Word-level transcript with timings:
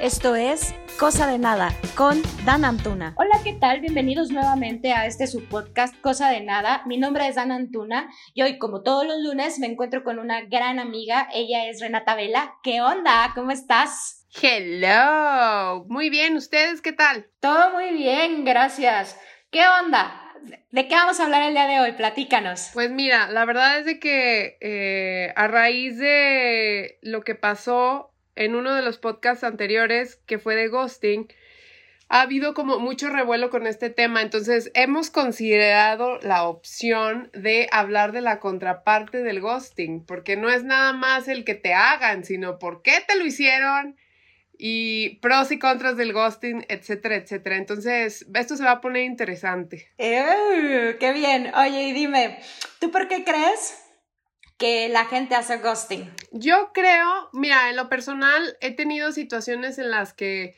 Esto 0.00 0.36
es 0.36 0.74
Cosa 0.98 1.26
de 1.26 1.38
Nada 1.38 1.74
con 1.94 2.20
Dan 2.44 2.66
Antuna. 2.66 3.14
Hola, 3.16 3.40
¿qué 3.42 3.54
tal? 3.54 3.80
Bienvenidos 3.80 4.30
nuevamente 4.30 4.92
a 4.92 5.06
este 5.06 5.26
subpodcast 5.26 5.98
Cosa 6.02 6.28
de 6.28 6.42
Nada. 6.42 6.82
Mi 6.84 6.98
nombre 6.98 7.26
es 7.26 7.36
Dan 7.36 7.50
Antuna 7.50 8.10
y 8.34 8.42
hoy, 8.42 8.58
como 8.58 8.82
todos 8.82 9.06
los 9.06 9.22
lunes, 9.22 9.58
me 9.58 9.68
encuentro 9.68 10.04
con 10.04 10.18
una 10.18 10.42
gran 10.42 10.78
amiga. 10.78 11.28
Ella 11.32 11.66
es 11.70 11.80
Renata 11.80 12.14
Vela. 12.14 12.56
¿Qué 12.62 12.82
onda? 12.82 13.32
¿Cómo 13.34 13.52
estás? 13.52 14.26
Hello. 14.42 15.86
Muy 15.88 16.10
bien, 16.10 16.36
¿ustedes 16.36 16.82
qué 16.82 16.92
tal? 16.92 17.28
Todo 17.40 17.72
muy 17.72 17.94
bien, 17.94 18.44
gracias. 18.44 19.18
¿Qué 19.50 19.62
onda? 19.80 20.22
¿De 20.72 20.88
qué 20.88 20.94
vamos 20.94 21.20
a 21.20 21.24
hablar 21.24 21.42
el 21.42 21.54
día 21.54 21.66
de 21.66 21.80
hoy? 21.80 21.92
Platícanos. 21.92 22.68
Pues 22.74 22.90
mira, 22.90 23.28
la 23.28 23.46
verdad 23.46 23.78
es 23.78 23.86
de 23.86 23.98
que 23.98 24.58
eh, 24.60 25.32
a 25.36 25.48
raíz 25.48 25.98
de 25.98 26.98
lo 27.00 27.22
que 27.22 27.34
pasó 27.34 28.12
en 28.36 28.54
uno 28.54 28.74
de 28.74 28.82
los 28.82 28.98
podcasts 28.98 29.44
anteriores, 29.44 30.16
que 30.26 30.38
fue 30.38 30.54
de 30.54 30.68
ghosting, 30.68 31.26
ha 32.08 32.20
habido 32.20 32.54
como 32.54 32.78
mucho 32.78 33.08
revuelo 33.08 33.50
con 33.50 33.66
este 33.66 33.90
tema, 33.90 34.22
entonces 34.22 34.70
hemos 34.74 35.10
considerado 35.10 36.20
la 36.20 36.44
opción 36.44 37.30
de 37.32 37.68
hablar 37.72 38.12
de 38.12 38.20
la 38.20 38.38
contraparte 38.38 39.24
del 39.24 39.40
ghosting, 39.40 40.04
porque 40.06 40.36
no 40.36 40.48
es 40.48 40.62
nada 40.62 40.92
más 40.92 41.26
el 41.26 41.44
que 41.44 41.54
te 41.54 41.74
hagan, 41.74 42.24
sino 42.24 42.60
por 42.60 42.82
qué 42.82 43.02
te 43.06 43.16
lo 43.16 43.26
hicieron 43.26 43.96
y 44.56 45.16
pros 45.16 45.50
y 45.50 45.58
contras 45.58 45.96
del 45.96 46.12
ghosting, 46.12 46.64
etcétera, 46.68 47.16
etcétera. 47.16 47.56
Entonces, 47.56 48.24
esto 48.32 48.56
se 48.56 48.64
va 48.64 48.70
a 48.70 48.80
poner 48.80 49.02
interesante. 49.02 49.88
¡Qué 49.98 51.12
bien! 51.12 51.52
Oye, 51.56 51.88
y 51.88 51.92
dime, 51.92 52.38
¿tú 52.78 52.90
por 52.92 53.08
qué 53.08 53.24
crees 53.24 53.82
que 54.58 54.88
la 54.88 55.04
gente 55.04 55.34
hace 55.34 55.58
ghosting? 55.58 56.10
Yo 56.32 56.70
creo, 56.72 57.28
mira, 57.32 57.70
en 57.70 57.76
lo 57.76 57.88
personal 57.88 58.56
he 58.60 58.70
tenido 58.70 59.12
situaciones 59.12 59.78
en 59.78 59.90
las 59.90 60.12
que, 60.12 60.56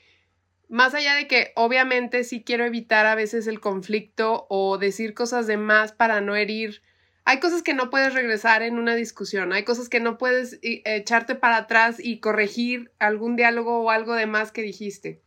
más 0.69 0.95
allá 0.95 1.15
de 1.15 1.27
que 1.27 1.53
obviamente 1.57 2.25
sí 2.25 2.43
quiero 2.45 2.65
evitar 2.65 3.07
a 3.07 3.15
veces 3.15 3.47
el 3.47 3.61
conflicto 3.61 4.47
o 4.49 4.79
decir 4.79 5.15
cosas 5.15 5.47
de 5.47 5.57
más 5.57 5.93
para 5.93 6.21
no 6.21 6.37
herir 6.37 6.83
hay 7.29 7.41
cosas 7.41 7.63
que 7.63 7.75
no 7.75 7.91
puedes 7.91 8.15
regresar 8.15 8.63
en 8.63 8.79
una 8.79 8.95
discusión, 8.95 9.53
hay 9.53 9.63
cosas 9.63 9.91
que 9.91 10.01
no 10.01 10.17
puedes 10.17 10.59
echarte 10.63 11.35
para 11.35 11.59
atrás 11.59 11.97
y 12.03 12.21
corregir 12.21 12.91
algún 12.99 13.37
diálogo 13.37 13.81
o 13.81 13.91
algo 13.91 14.15
de 14.15 14.25
más 14.25 14.51
que 14.51 14.63
dijiste. 14.63 15.21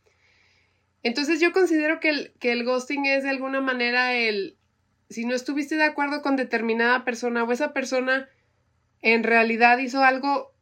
Entonces 1.04 1.38
yo 1.38 1.52
considero 1.52 2.00
que 2.00 2.08
el, 2.08 2.32
que 2.40 2.50
el 2.50 2.64
ghosting 2.64 3.06
es 3.06 3.22
de 3.22 3.30
alguna 3.30 3.60
manera 3.60 4.14
el, 4.14 4.56
si 5.10 5.24
no 5.26 5.36
estuviste 5.36 5.76
de 5.76 5.84
acuerdo 5.84 6.22
con 6.22 6.34
determinada 6.34 7.04
persona 7.04 7.44
o 7.44 7.52
esa 7.52 7.72
persona 7.72 8.28
en 9.02 9.24
realidad 9.24 9.78
hizo 9.78 10.02
algo, 10.02 10.54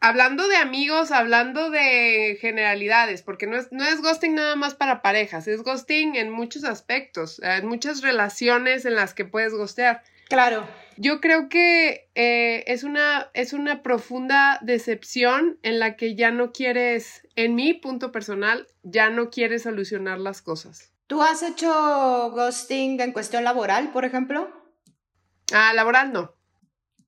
hablando 0.00 0.48
de 0.48 0.56
amigos, 0.56 1.10
hablando 1.10 1.70
de 1.70 2.38
generalidades, 2.40 3.22
porque 3.22 3.46
no 3.46 3.56
es, 3.56 3.70
no 3.72 3.84
es 3.84 4.00
ghosting 4.00 4.34
nada 4.34 4.56
más 4.56 4.74
para 4.74 5.02
parejas, 5.02 5.48
es 5.48 5.62
ghosting 5.62 6.16
en 6.16 6.30
muchos 6.30 6.64
aspectos, 6.64 7.40
en 7.42 7.66
muchas 7.66 8.00
relaciones 8.00 8.84
en 8.84 8.94
las 8.94 9.14
que 9.14 9.24
puedes 9.24 9.52
ghostear. 9.52 10.02
Claro. 10.28 10.66
Yo 10.96 11.20
creo 11.20 11.48
que 11.48 12.08
eh, 12.14 12.64
es, 12.66 12.84
una, 12.84 13.30
es 13.34 13.52
una 13.52 13.82
profunda 13.82 14.58
decepción 14.62 15.58
en 15.62 15.78
la 15.78 15.96
que 15.96 16.14
ya 16.14 16.30
no 16.30 16.52
quieres, 16.52 17.28
en 17.36 17.54
mi 17.54 17.74
punto 17.74 18.12
personal, 18.12 18.66
ya 18.82 19.10
no 19.10 19.30
quieres 19.30 19.64
solucionar 19.64 20.18
las 20.18 20.40
cosas. 20.40 20.92
¿Tú 21.06 21.22
has 21.22 21.42
hecho 21.42 22.30
ghosting 22.30 23.00
en 23.00 23.12
cuestión 23.12 23.44
laboral, 23.44 23.90
por 23.90 24.04
ejemplo? 24.04 24.50
Ah, 25.52 25.72
laboral 25.74 26.12
no. 26.12 26.34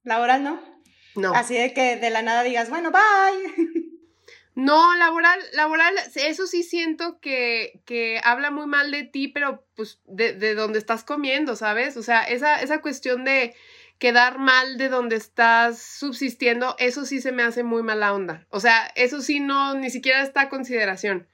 ¿Laboral 0.04 0.44
no? 0.44 0.62
No. 1.16 1.34
Así 1.34 1.54
de 1.54 1.72
que 1.72 1.96
de 1.96 2.10
la 2.10 2.22
nada 2.22 2.42
digas, 2.42 2.70
bueno, 2.70 2.90
bye. 2.90 3.74
No, 4.56 4.94
laboral, 4.94 5.40
laboral, 5.54 5.94
eso 6.14 6.46
sí 6.46 6.62
siento 6.62 7.18
que, 7.18 7.80
que 7.84 8.20
habla 8.22 8.52
muy 8.52 8.66
mal 8.66 8.92
de 8.92 9.02
ti, 9.02 9.26
pero 9.26 9.66
pues 9.74 10.00
de, 10.06 10.32
de 10.32 10.54
donde 10.54 10.78
estás 10.78 11.02
comiendo, 11.02 11.56
¿sabes? 11.56 11.96
O 11.96 12.04
sea, 12.04 12.22
esa, 12.22 12.60
esa 12.62 12.80
cuestión 12.80 13.24
de 13.24 13.52
quedar 13.98 14.38
mal 14.38 14.78
de 14.78 14.88
donde 14.88 15.16
estás 15.16 15.82
subsistiendo, 15.82 16.76
eso 16.78 17.04
sí 17.04 17.20
se 17.20 17.32
me 17.32 17.42
hace 17.42 17.64
muy 17.64 17.82
mala 17.82 18.14
onda. 18.14 18.46
O 18.50 18.60
sea, 18.60 18.92
eso 18.94 19.22
sí 19.22 19.40
no, 19.40 19.74
ni 19.74 19.90
siquiera 19.90 20.22
está 20.22 20.42
a 20.42 20.48
consideración. 20.48 21.26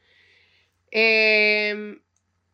Em, 0.90 2.00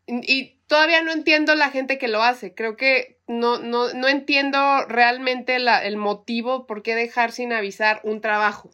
y 0.08 0.55
todavía 0.66 1.02
no 1.02 1.12
entiendo 1.12 1.54
la 1.54 1.70
gente 1.70 1.98
que 1.98 2.08
lo 2.08 2.22
hace. 2.22 2.54
Creo 2.54 2.76
que 2.76 3.18
no, 3.26 3.58
no, 3.58 3.92
no 3.92 4.08
entiendo 4.08 4.84
realmente 4.86 5.58
la, 5.58 5.84
el 5.84 5.96
motivo 5.96 6.66
por 6.66 6.82
qué 6.82 6.94
dejar 6.94 7.32
sin 7.32 7.52
avisar 7.52 8.00
un 8.04 8.20
trabajo. 8.20 8.70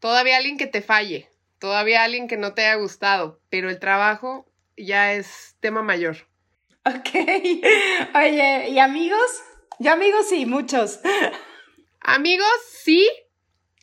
Todavía 0.00 0.36
alguien 0.36 0.58
que 0.58 0.66
te 0.66 0.80
falle, 0.80 1.28
todavía 1.58 2.04
alguien 2.04 2.28
que 2.28 2.36
no 2.36 2.54
te 2.54 2.66
haya 2.66 2.76
gustado, 2.76 3.40
pero 3.50 3.68
el 3.68 3.78
trabajo 3.78 4.46
ya 4.76 5.14
es 5.14 5.56
tema 5.60 5.82
mayor. 5.82 6.28
Ok. 6.84 7.10
Oye, 8.14 8.68
¿y 8.70 8.78
amigos? 8.78 9.42
Yo 9.78 9.92
amigos 9.92 10.28
sí, 10.28 10.46
muchos. 10.46 11.00
Amigos 12.00 12.48
sí. 12.70 13.08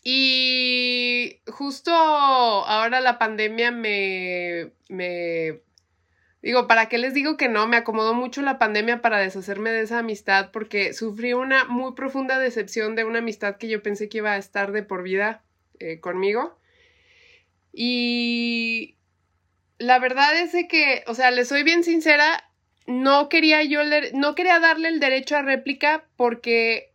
Y 0.04 1.42
justo 1.48 1.92
ahora 1.92 3.02
la 3.02 3.20
pandemia 3.20 3.72
me, 3.72 4.72
me 4.90 5.62
Digo, 6.46 6.68
¿para 6.68 6.90
qué 6.90 7.00
les 7.00 7.16
digo 7.16 7.38
que 7.38 7.50
no? 7.50 7.66
Me 7.66 7.76
acomodó 7.76 8.14
mucho 8.14 8.44
la 8.44 8.60
pandemia 8.60 9.02
para 9.02 9.18
deshacerme 9.18 9.72
de 9.72 9.82
esa 9.82 9.98
amistad 9.98 10.52
porque 10.52 10.94
sufrí 10.94 11.34
una 11.34 11.66
muy 11.66 11.94
profunda 11.96 12.38
decepción 12.38 12.96
de 12.96 13.04
una 13.04 13.18
amistad 13.18 13.56
que 13.58 13.68
yo 13.68 13.82
pensé 13.82 14.10
que 14.10 14.20
iba 14.20 14.34
a 14.34 14.38
estar 14.38 14.72
de 14.72 14.84
por 14.84 15.02
vida 15.02 15.44
eh, 15.80 16.00
conmigo. 16.00 16.56
Y 17.74 18.96
la 19.80 19.98
verdad 19.98 20.38
es 20.38 20.52
que, 20.70 21.04
o 21.08 21.16
sea, 21.16 21.32
le 21.32 21.46
soy 21.46 21.64
bien 21.64 21.84
sincera, 21.84 22.48
no 22.86 23.28
quería 23.28 23.64
yo, 23.64 23.80
no 24.14 24.36
quería 24.36 24.60
darle 24.60 24.90
el 24.90 25.00
derecho 25.00 25.38
a 25.38 25.42
réplica 25.42 26.06
porque 26.16 26.94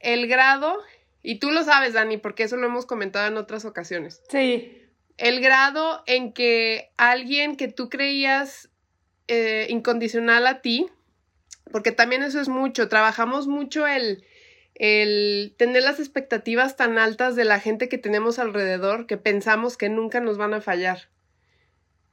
el 0.00 0.26
grado, 0.26 0.74
y 1.22 1.38
tú 1.38 1.50
lo 1.50 1.64
sabes, 1.64 1.92
Dani, 1.92 2.16
porque 2.16 2.44
eso 2.44 2.56
lo 2.56 2.68
hemos 2.68 2.86
comentado 2.86 3.26
en 3.26 3.36
otras 3.36 3.66
ocasiones. 3.66 4.22
Sí. 4.30 4.86
El 5.18 5.42
grado 5.42 6.02
en 6.06 6.32
que 6.32 6.92
alguien 6.96 7.56
que 7.58 7.68
tú 7.68 7.90
creías 7.90 8.70
eh, 9.28 9.66
incondicional 9.70 10.46
a 10.46 10.60
ti, 10.60 10.86
porque 11.72 11.92
también 11.92 12.22
eso 12.22 12.40
es 12.40 12.48
mucho, 12.48 12.88
trabajamos 12.88 13.46
mucho 13.46 13.86
el, 13.86 14.24
el 14.74 15.54
tener 15.56 15.82
las 15.82 15.98
expectativas 15.98 16.76
tan 16.76 16.98
altas 16.98 17.36
de 17.36 17.44
la 17.44 17.60
gente 17.60 17.88
que 17.88 17.98
tenemos 17.98 18.38
alrededor 18.38 19.06
que 19.06 19.16
pensamos 19.16 19.76
que 19.76 19.88
nunca 19.88 20.20
nos 20.20 20.38
van 20.38 20.54
a 20.54 20.60
fallar. 20.60 21.08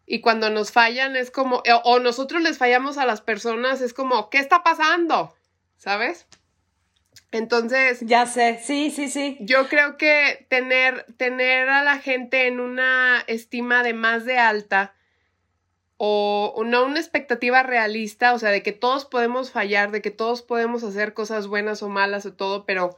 Y 0.06 0.22
cuando 0.22 0.50
nos 0.50 0.72
fallan 0.72 1.16
es 1.16 1.32
como, 1.32 1.64
o 1.84 2.00
nosotros 2.00 2.42
les 2.42 2.58
fallamos 2.58 2.98
a 2.98 3.06
las 3.06 3.22
personas, 3.22 3.82
es 3.82 3.94
como, 3.94 4.30
¿qué 4.30 4.38
está 4.38 4.64
pasando? 4.64 5.34
¿Sabes? 5.78 6.28
Entonces. 7.32 8.02
Ya 8.02 8.26
sé, 8.26 8.60
sí, 8.64 8.92
sí, 8.92 9.10
sí. 9.10 9.38
Yo 9.40 9.68
creo 9.68 9.98
que 9.98 10.46
tener, 10.50 11.06
tener 11.18 11.70
a 11.70 11.84
la 11.84 12.00
gente 12.00 12.48
en 12.48 12.60
una 12.60 13.24
estima 13.28 13.84
de 13.84 13.94
más 13.94 14.26
de 14.26 14.38
alta, 14.38 14.94
o 15.98 16.64
no 16.66 16.86
una 16.86 17.00
expectativa 17.00 17.64
realista, 17.64 18.34
o 18.34 18.40
sea, 18.40 18.50
de 18.50 18.64
que 18.64 18.72
todos 18.72 19.06
podemos 19.06 19.52
fallar, 19.52 19.92
de 19.92 20.02
que 20.02 20.12
todos 20.12 20.42
podemos 20.42 20.84
hacer 20.84 21.14
cosas 21.14 21.48
buenas 21.48 21.82
o 21.84 21.90
malas 21.90 22.26
o 22.26 22.34
todo, 22.34 22.66
pero 22.66 22.98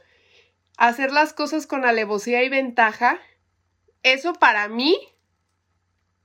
hacer 0.76 1.12
las 1.12 1.32
cosas 1.32 1.66
con 1.66 1.84
alevosía 1.84 2.42
y 2.42 2.48
ventaja, 2.48 3.20
eso 4.02 4.34
para 4.34 4.68
mí 4.68 4.98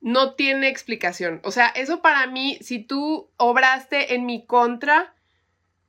no 0.01 0.33
tiene 0.33 0.67
explicación. 0.67 1.39
O 1.43 1.51
sea, 1.51 1.67
eso 1.67 2.01
para 2.01 2.25
mí, 2.27 2.57
si 2.61 2.79
tú 2.79 3.31
obraste 3.37 4.15
en 4.15 4.25
mi 4.25 4.45
contra 4.45 5.15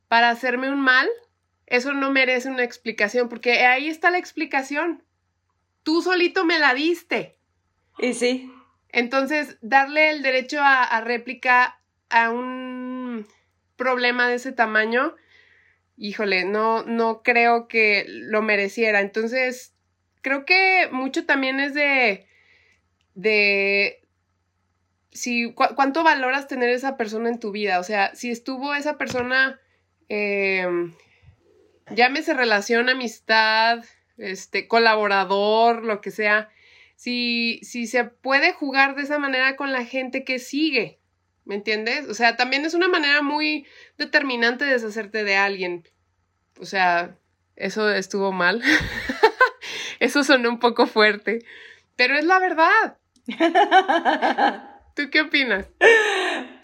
para 0.08 0.30
hacerme 0.30 0.70
un 0.70 0.80
mal, 0.80 1.08
eso 1.66 1.94
no 1.94 2.10
merece 2.10 2.50
una 2.50 2.64
explicación, 2.64 3.28
porque 3.28 3.64
ahí 3.64 3.88
está 3.88 4.10
la 4.10 4.18
explicación. 4.18 5.02
Tú 5.82 6.02
solito 6.02 6.44
me 6.44 6.58
la 6.58 6.74
diste. 6.74 7.38
Y 7.98 8.12
sí. 8.12 8.52
Entonces, 8.92 9.56
darle 9.62 10.10
el 10.10 10.22
derecho 10.22 10.60
a, 10.60 11.00
réplica 11.00 11.80
a 12.10 12.30
un 12.30 13.26
problema 13.76 14.28
de 14.28 14.34
ese 14.34 14.52
tamaño, 14.52 15.16
híjole, 15.96 16.44
no, 16.44 16.84
no 16.84 17.22
creo 17.22 17.68
que 17.68 18.04
lo 18.06 18.42
mereciera. 18.42 19.00
Entonces, 19.00 19.74
creo 20.20 20.44
que 20.44 20.88
mucho 20.92 21.24
también 21.24 21.58
es 21.58 21.72
de, 21.72 22.26
de, 23.14 24.06
si, 25.10 25.54
cuánto 25.54 26.02
valoras 26.04 26.46
tener 26.46 26.68
esa 26.68 26.98
persona 26.98 27.30
en 27.30 27.40
tu 27.40 27.50
vida. 27.50 27.80
O 27.80 27.84
sea, 27.84 28.14
si 28.14 28.30
estuvo 28.30 28.74
esa 28.74 28.98
persona, 28.98 29.58
eh, 30.10 30.66
llámese 31.90 32.34
relación, 32.34 32.90
amistad, 32.90 33.82
este, 34.18 34.68
colaborador, 34.68 35.82
lo 35.82 36.02
que 36.02 36.10
sea, 36.10 36.50
si, 37.02 37.58
si 37.64 37.88
se 37.88 38.04
puede 38.04 38.52
jugar 38.52 38.94
de 38.94 39.02
esa 39.02 39.18
manera 39.18 39.56
con 39.56 39.72
la 39.72 39.84
gente 39.84 40.22
que 40.22 40.38
sigue. 40.38 41.00
¿Me 41.44 41.56
entiendes? 41.56 42.08
O 42.08 42.14
sea, 42.14 42.36
también 42.36 42.64
es 42.64 42.74
una 42.74 42.86
manera 42.86 43.22
muy 43.22 43.66
determinante 43.98 44.64
de 44.64 44.74
deshacerte 44.74 45.24
de 45.24 45.34
alguien. 45.34 45.82
O 46.60 46.64
sea, 46.64 47.18
eso 47.56 47.90
estuvo 47.90 48.30
mal. 48.30 48.62
eso 49.98 50.22
sonó 50.22 50.48
un 50.48 50.60
poco 50.60 50.86
fuerte. 50.86 51.40
Pero 51.96 52.16
es 52.16 52.24
la 52.24 52.38
verdad. 52.38 52.98
¿Tú 54.94 55.10
qué 55.10 55.22
opinas? 55.22 55.66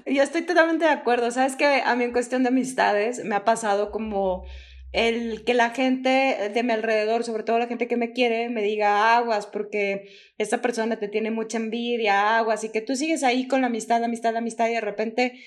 Yo 0.06 0.22
estoy 0.22 0.42
totalmente 0.42 0.84
de 0.84 0.92
acuerdo. 0.92 1.32
Sabes 1.32 1.56
que 1.56 1.82
a 1.84 1.96
mí 1.96 2.04
en 2.04 2.12
cuestión 2.12 2.44
de 2.44 2.50
amistades 2.50 3.24
me 3.24 3.34
ha 3.34 3.44
pasado 3.44 3.90
como 3.90 4.44
el 4.92 5.44
que 5.44 5.54
la 5.54 5.70
gente 5.70 6.50
de 6.52 6.62
mi 6.62 6.72
alrededor, 6.72 7.24
sobre 7.24 7.42
todo 7.42 7.58
la 7.58 7.66
gente 7.66 7.88
que 7.88 7.96
me 7.96 8.12
quiere, 8.12 8.48
me 8.48 8.62
diga 8.62 9.16
aguas 9.16 9.46
porque 9.46 10.08
esta 10.38 10.62
persona 10.62 10.98
te 10.98 11.08
tiene 11.08 11.30
mucha 11.30 11.58
envidia, 11.58 12.38
aguas, 12.38 12.64
y 12.64 12.72
que 12.72 12.80
tú 12.80 12.96
sigues 12.96 13.22
ahí 13.22 13.46
con 13.46 13.60
la 13.60 13.66
amistad, 13.66 14.02
amistad, 14.02 14.34
amistad, 14.36 14.68
y 14.68 14.74
de 14.74 14.80
repente 14.80 15.40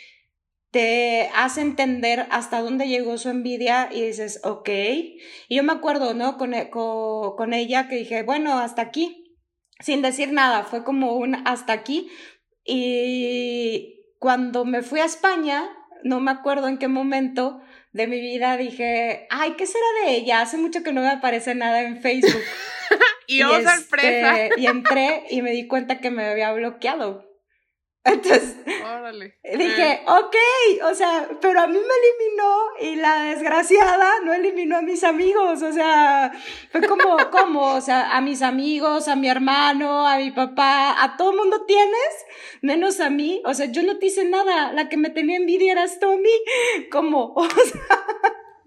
te 0.71 1.29
hace 1.35 1.61
entender 1.61 2.27
hasta 2.29 2.61
dónde 2.61 2.87
llegó 2.87 3.17
su 3.17 3.29
envidia 3.29 3.89
y 3.91 4.01
dices, 4.01 4.39
ok. 4.43 4.69
Y 4.69 5.55
yo 5.55 5.63
me 5.63 5.73
acuerdo, 5.73 6.13
¿no? 6.13 6.37
Con, 6.37 6.53
e, 6.53 6.69
con, 6.69 7.35
con 7.35 7.53
ella 7.53 7.87
que 7.87 7.97
dije, 7.97 8.23
bueno, 8.23 8.57
hasta 8.57 8.81
aquí, 8.81 9.37
sin 9.79 10.01
decir 10.01 10.31
nada, 10.31 10.63
fue 10.63 10.83
como 10.83 11.15
un 11.15 11.35
hasta 11.45 11.73
aquí. 11.73 12.09
Y 12.63 14.05
cuando 14.19 14.63
me 14.63 14.81
fui 14.81 15.01
a 15.01 15.05
España, 15.05 15.67
no 16.03 16.19
me 16.19 16.31
acuerdo 16.31 16.67
en 16.67 16.77
qué 16.77 16.87
momento, 16.87 17.61
de 17.93 18.07
mi 18.07 18.19
vida 18.19 18.57
dije, 18.57 19.27
ay, 19.29 19.55
¿qué 19.57 19.65
será 19.65 19.85
de 20.05 20.15
ella? 20.15 20.41
Hace 20.41 20.57
mucho 20.57 20.83
que 20.83 20.93
no 20.93 21.01
me 21.01 21.09
aparece 21.09 21.55
nada 21.55 21.81
en 21.81 22.01
Facebook. 22.01 22.41
y, 23.27 23.43
oh, 23.43 23.49
sorpresa. 23.49 24.45
Este, 24.45 24.61
y 24.61 24.67
entré 24.67 25.23
y 25.29 25.41
me 25.41 25.51
di 25.51 25.67
cuenta 25.67 25.99
que 25.99 26.11
me 26.11 26.25
había 26.25 26.51
bloqueado. 26.53 27.30
Entonces, 28.05 28.55
dije, 28.65 29.91
eh. 29.91 30.05
ok, 30.07 30.35
o 30.89 30.95
sea, 30.95 31.29
pero 31.39 31.61
a 31.61 31.67
mí 31.67 31.77
me 31.77 31.79
eliminó 31.79 32.57
y 32.81 32.95
la 32.95 33.21
desgraciada 33.25 34.21
no 34.25 34.33
eliminó 34.33 34.77
a 34.77 34.81
mis 34.81 35.03
amigos, 35.03 35.61
o 35.61 35.71
sea, 35.71 36.31
fue 36.71 36.81
como, 36.81 37.17
¿cómo? 37.31 37.75
O 37.75 37.81
sea, 37.81 38.17
a 38.17 38.21
mis 38.21 38.41
amigos, 38.41 39.07
a 39.07 39.15
mi 39.15 39.29
hermano, 39.29 40.07
a 40.07 40.17
mi 40.17 40.31
papá, 40.31 41.03
a 41.03 41.15
todo 41.15 41.33
mundo 41.33 41.63
tienes, 41.65 42.25
menos 42.61 42.99
a 43.01 43.11
mí, 43.11 43.43
o 43.45 43.53
sea, 43.53 43.67
yo 43.67 43.83
no 43.83 43.99
te 43.99 44.07
hice 44.07 44.25
nada, 44.25 44.73
la 44.73 44.89
que 44.89 44.97
me 44.97 45.11
tenía 45.11 45.37
envidia 45.37 45.73
eras 45.73 45.99
tú 45.99 46.09
a 46.09 46.17
mí, 46.17 46.89
como, 46.91 47.33
o 47.35 47.47
sea... 47.47 48.00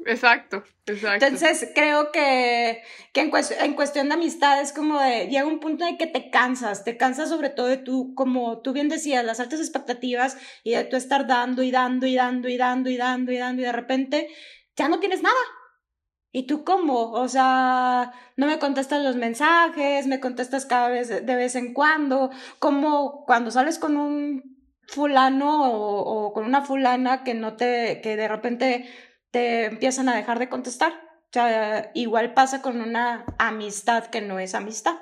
Exacto, 0.07 0.65
exacto. 0.87 1.25
Entonces 1.25 1.71
creo 1.75 2.13
que, 2.13 2.83
que 3.13 3.23
en, 3.23 3.31
en, 3.61 3.75
cuestión 3.75 4.09
de 4.09 4.15
amistad 4.15 4.61
es 4.61 4.73
como 4.73 5.01
de, 5.01 5.29
llega 5.29 5.47
un 5.47 5.61
punto 5.61 5.87
en 5.87 5.97
que 5.97 6.07
te 6.07 6.31
cansas, 6.31 6.85
te 6.85 6.97
cansas 6.97 7.31
sobre 7.31 7.49
todo 7.49 7.67
de 7.67 7.79
tú, 7.79 8.15
como 8.15 8.61
tú 8.61 8.73
bien 8.73 8.89
decías, 8.89 9.25
las 9.25 9.41
altas 9.41 9.61
expectativas 9.61 10.37
y 10.63 10.73
de 10.73 10.85
tú 10.85 10.97
estar 10.97 11.27
dando 11.27 11.63
y 11.63 11.71
dando 11.71 12.07
y 12.07 12.17
dando 12.17 12.49
y 12.49 12.57
dando 12.57 12.91
y 12.91 12.97
dando 12.97 13.33
y 13.33 13.39
dando 13.39 13.63
y 13.63 13.65
de 13.65 13.73
repente 13.73 14.29
ya 14.77 14.89
no 14.89 15.01
tienes 15.01 15.23
nada. 15.23 15.35
¿Y 16.33 16.47
tú 16.47 16.65
cómo? 16.65 17.13
O 17.13 17.29
sea, 17.29 18.13
no 18.37 18.47
me 18.47 18.59
contestas 18.59 19.03
los 19.03 19.17
mensajes, 19.17 20.07
me 20.07 20.21
contestas 20.21 20.67
cada 20.67 20.89
vez 20.89 21.09
de 21.09 21.37
vez 21.37 21.55
en 21.55 21.73
cuando, 21.73 22.31
como 22.59 23.25
cuando 23.25 23.51
sales 23.51 23.79
con 23.79 23.97
un 23.97 24.55
fulano 24.89 25.71
o, 25.73 26.27
o 26.27 26.33
con 26.33 26.45
una 26.45 26.63
fulana 26.63 27.25
que 27.25 27.35
no 27.35 27.55
te, 27.57 28.01
que 28.03 28.17
de 28.17 28.29
repente 28.29 28.87
te 29.35 29.65
empiezan 29.65 30.09
a 30.09 30.15
dejar 30.15 30.39
de 30.39 30.49
contestar. 30.49 30.93
O 30.93 31.33
sea, 31.33 31.91
igual 31.93 32.35
pasa 32.35 32.63
con 32.63 32.81
una 32.81 33.25
amistad 33.37 34.07
que 34.07 34.21
no 34.21 34.39
es 34.39 34.55
amistad. 34.55 34.95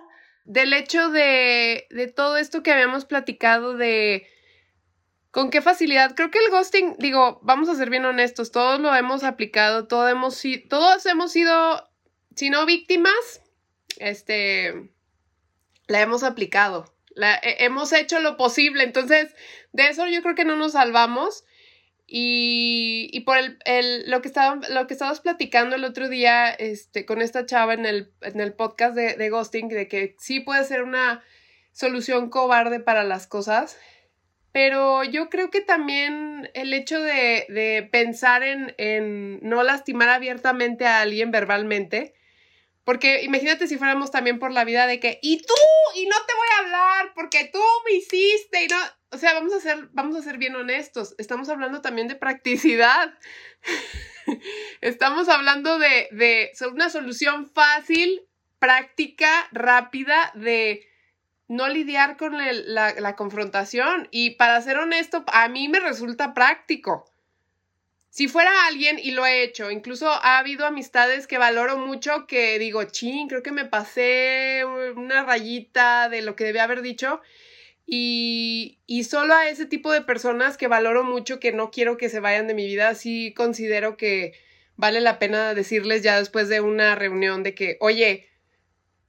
Del 0.47 0.73
hecho 0.73 1.11
de, 1.11 1.87
todo 2.17 2.39
esto 2.39 2.63
que 2.63 2.73
habíamos 2.73 3.05
platicado 3.05 3.77
de 3.77 4.27
con 5.31 5.51
qué 5.51 5.61
facilidad, 5.61 6.15
creo 6.15 6.31
que 6.31 6.39
el 6.39 6.51
ghosting, 6.51 6.97
digo, 6.99 7.41
vamos 7.43 7.69
a 7.69 7.75
ser 7.75 7.91
bien 7.91 8.07
honestos, 8.07 8.53
todos 8.53 8.81
lo 8.81 8.95
hemos 8.95 9.23
aplicado, 9.23 9.87
todos 9.87 10.11
hemos, 10.11 10.43
todos 10.69 11.05
hemos 11.05 11.31
sido, 11.31 11.91
si 12.35 12.49
no 12.49 12.65
víctimas, 12.65 13.43
este, 13.99 14.91
la 15.89 16.01
hemos 16.01 16.23
aplicado, 16.23 16.95
la, 17.15 17.39
hemos 17.43 17.93
hecho 17.93 18.19
lo 18.21 18.39
posible, 18.39 18.85
entonces 18.85 19.35
de 19.73 19.89
eso 19.89 20.07
yo 20.07 20.23
creo 20.23 20.35
que 20.35 20.47
no 20.47 20.57
nos 20.57 20.73
salvamos. 20.73 21.45
Y, 22.15 23.09
y 23.11 23.21
por 23.21 23.39
el, 23.39 23.57
el, 23.65 24.11
lo, 24.11 24.21
que 24.21 24.29
estaba, 24.29 24.61
lo 24.69 24.87
que 24.87 24.93
estabas 24.93 25.21
platicando 25.21 25.77
el 25.77 25.85
otro 25.85 26.11
día 26.11 26.51
este, 26.51 27.07
con 27.07 27.23
esta 27.23 27.47
chava 27.47 27.73
en 27.73 27.87
el, 27.87 28.13
en 28.21 28.39
el 28.39 28.53
podcast 28.53 28.95
de, 28.95 29.15
de 29.15 29.31
Ghosting, 29.31 29.69
de 29.69 29.89
que 29.89 30.15
sí 30.19 30.41
puede 30.41 30.63
ser 30.65 30.83
una 30.83 31.25
solución 31.73 32.29
cobarde 32.29 32.81
para 32.81 33.03
las 33.03 33.27
cosas, 33.27 33.79
pero 34.53 35.03
yo 35.05 35.31
creo 35.31 35.51
que 35.51 35.63
también 35.63 36.51
el 36.53 36.75
hecho 36.75 37.01
de, 37.01 37.47
de 37.49 37.89
pensar 37.91 38.43
en, 38.43 38.75
en, 38.77 39.41
no 39.41 39.63
lastimar 39.63 40.11
abiertamente 40.11 40.85
a 40.85 41.01
alguien 41.01 41.31
verbalmente, 41.31 42.13
porque 42.85 43.23
imagínate 43.23 43.67
si 43.69 43.79
fuéramos 43.79 44.11
también 44.11 44.39
por 44.39 44.53
la 44.53 44.65
vida 44.65 44.87
de 44.87 45.01
que, 45.01 45.19
y 45.23 45.39
tú, 45.39 45.55
y 45.95 46.05
no 46.05 46.17
te 46.27 46.35
voy 46.35 46.49
a 46.57 46.59
hablar 46.59 47.15
porque 47.15 47.49
tú 47.51 47.61
me 47.87 47.93
hiciste, 47.93 48.65
y 48.65 48.69
no, 48.69 48.77
o 49.13 49.19
sea, 49.19 49.35
vamos 49.35 49.53
a 49.53 49.61
ser, 49.61 49.89
vamos 49.93 50.17
a 50.17 50.23
ser 50.23 50.39
bien 50.39 50.57
honestos, 50.57 51.15
estamos 51.19 51.49
hablando 51.49 51.83
también 51.83 52.09
de 52.09 52.17
practicidad. 52.17 53.13
estamos 54.81 55.29
hablando 55.29 55.79
de, 55.79 56.09
de 56.13 56.53
una 56.73 56.89
solución 56.89 57.47
fácil, 57.47 58.23
práctica, 58.59 59.49
rápida, 59.53 60.33
de 60.35 60.89
no 61.47 61.69
lidiar 61.69 62.17
con 62.17 62.39
la, 62.39 62.95
la 62.95 63.17
confrontación. 63.17 64.09
Y 64.11 64.31
para 64.31 64.61
ser 64.63 64.79
honesto, 64.79 65.25
a 65.27 65.49
mí 65.49 65.69
me 65.69 65.81
resulta 65.81 66.33
práctico. 66.33 67.05
Si 68.09 68.29
fuera 68.29 68.51
alguien, 68.67 68.99
y 68.99 69.13
lo 69.13 69.25
he 69.25 69.43
hecho, 69.43 69.71
incluso 69.71 70.09
ha 70.09 70.39
habido 70.39 70.67
amistades 70.67 71.27
que 71.27 71.39
valoro 71.39 71.79
mucho 71.79 72.27
que 72.27 72.59
digo, 72.59 72.85
ching, 72.85 73.27
creo 73.27 73.43
que 73.43 73.53
me 73.53 73.65
pasé 73.65 74.65
una 74.97 75.25
rayita 75.25 76.11
de 76.11 76.21
lo 76.21 76.37
que 76.37 76.45
debía 76.45 76.65
haber 76.65 76.83
dicho. 76.83 77.23
Y, 77.87 78.79
y 78.87 79.05
solo 79.05 79.35
a 79.35 79.49
ese 79.49 79.67
tipo 79.67 79.93
de 79.93 80.03
personas 80.03 80.57
que 80.57 80.69
valoro 80.69 81.05
mucho, 81.05 81.41
que 81.41 81.53
no 81.53 81.71
quiero 81.71 81.97
que 81.97 82.09
se 82.09 82.21
vayan 82.21 82.47
de 82.47 82.55
mi 82.55 82.67
vida, 82.67 82.95
sí 82.95 83.35
considero 83.35 83.97
que 83.97 84.33
vale 84.77 85.01
la 85.01 85.19
pena 85.19 85.55
decirles 85.55 86.03
ya 86.03 86.19
después 86.19 86.49
de 86.49 86.61
una 86.61 86.95
reunión 86.95 87.43
de 87.43 87.55
que, 87.55 87.77
oye, 87.81 88.29